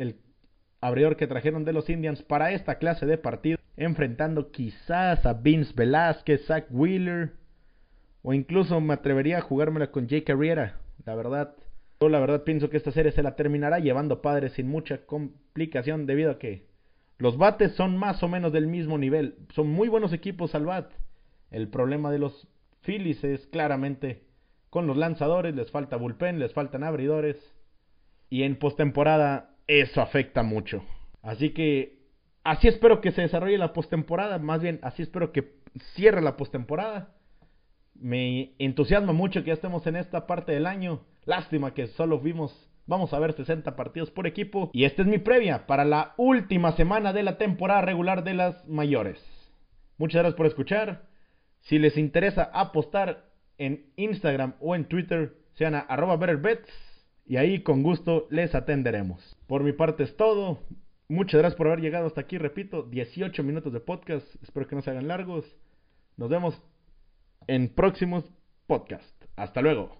abridor 0.82 1.16
que 1.16 1.28
trajeron 1.28 1.64
de 1.64 1.72
los 1.72 1.88
Indians 1.88 2.22
para 2.22 2.52
esta 2.52 2.74
clase 2.74 3.06
de 3.06 3.16
partido, 3.16 3.58
enfrentando 3.76 4.50
quizás 4.50 5.24
a 5.24 5.32
Vince 5.32 5.72
Velázquez, 5.74 6.44
Zach 6.46 6.66
Wheeler, 6.70 7.32
o 8.22 8.34
incluso 8.34 8.80
me 8.80 8.94
atrevería 8.94 9.38
a 9.38 9.42
jugármela 9.42 9.90
con 9.90 10.08
Jake 10.08 10.24
Carriera. 10.24 10.80
La 11.06 11.14
verdad, 11.14 11.54
yo 12.00 12.08
la 12.08 12.18
verdad 12.18 12.42
pienso 12.42 12.68
que 12.68 12.76
esta 12.76 12.90
serie 12.90 13.12
se 13.12 13.22
la 13.22 13.36
terminará 13.36 13.78
llevando 13.78 14.20
padres 14.20 14.52
sin 14.52 14.68
mucha 14.68 15.06
complicación 15.06 16.04
debido 16.04 16.32
a 16.32 16.38
que 16.38 16.66
los 17.16 17.38
bates 17.38 17.72
son 17.76 17.96
más 17.96 18.20
o 18.24 18.28
menos 18.28 18.52
del 18.52 18.66
mismo 18.66 18.98
nivel. 18.98 19.36
Son 19.54 19.68
muy 19.68 19.88
buenos 19.88 20.12
equipos 20.12 20.54
al 20.56 20.66
bat. 20.66 20.90
El 21.52 21.68
problema 21.68 22.10
de 22.10 22.18
los 22.18 22.48
Phillies 22.82 23.22
es 23.22 23.46
claramente 23.46 24.24
con 24.68 24.88
los 24.88 24.96
lanzadores, 24.96 25.54
les 25.54 25.70
falta 25.70 25.96
bullpen, 25.96 26.40
les 26.40 26.52
faltan 26.52 26.82
abridores. 26.82 27.36
Y 28.30 28.42
en 28.42 28.56
postemporada 28.56 29.51
eso 29.80 30.00
afecta 30.00 30.42
mucho. 30.42 30.84
Así 31.22 31.50
que 31.50 31.98
así 32.44 32.68
espero 32.68 33.00
que 33.00 33.12
se 33.12 33.22
desarrolle 33.22 33.58
la 33.58 33.72
postemporada. 33.72 34.38
Más 34.38 34.60
bien, 34.60 34.78
así 34.82 35.02
espero 35.02 35.32
que 35.32 35.54
cierre 35.94 36.20
la 36.20 36.36
postemporada. 36.36 37.14
Me 37.94 38.54
entusiasma 38.58 39.12
mucho 39.12 39.42
que 39.42 39.48
ya 39.48 39.54
estemos 39.54 39.86
en 39.86 39.96
esta 39.96 40.26
parte 40.26 40.52
del 40.52 40.66
año. 40.66 41.04
Lástima 41.24 41.74
que 41.74 41.86
solo 41.88 42.18
vimos 42.18 42.68
Vamos 42.86 43.12
a 43.12 43.18
ver 43.18 43.32
60 43.32 43.76
partidos 43.76 44.10
por 44.10 44.26
equipo. 44.26 44.70
Y 44.72 44.84
esta 44.84 45.02
es 45.02 45.08
mi 45.08 45.18
previa 45.18 45.66
para 45.66 45.84
la 45.84 46.14
última 46.16 46.72
semana 46.72 47.12
de 47.12 47.22
la 47.22 47.38
temporada 47.38 47.82
regular 47.82 48.24
de 48.24 48.34
las 48.34 48.66
mayores. 48.68 49.18
Muchas 49.98 50.20
gracias 50.22 50.36
por 50.36 50.46
escuchar. 50.46 51.06
Si 51.60 51.78
les 51.78 51.96
interesa 51.96 52.50
apostar 52.52 53.30
en 53.58 53.92
Instagram 53.96 54.54
o 54.60 54.74
en 54.74 54.86
Twitter, 54.86 55.34
sean 55.54 55.74
a 55.74 55.80
arroba 55.80 56.16
betterbets. 56.16 56.68
Y 57.24 57.36
ahí 57.36 57.62
con 57.62 57.82
gusto 57.82 58.26
les 58.30 58.54
atenderemos. 58.54 59.36
Por 59.46 59.62
mi 59.62 59.72
parte 59.72 60.02
es 60.02 60.16
todo. 60.16 60.60
Muchas 61.08 61.40
gracias 61.40 61.56
por 61.56 61.66
haber 61.66 61.80
llegado 61.80 62.06
hasta 62.06 62.20
aquí. 62.20 62.38
Repito, 62.38 62.82
18 62.84 63.42
minutos 63.42 63.72
de 63.72 63.80
podcast. 63.80 64.26
Espero 64.42 64.66
que 64.66 64.76
no 64.76 64.82
se 64.82 64.90
hagan 64.90 65.08
largos. 65.08 65.44
Nos 66.16 66.30
vemos 66.30 66.60
en 67.46 67.68
próximos 67.68 68.24
podcasts. 68.66 69.28
Hasta 69.36 69.60
luego. 69.60 69.96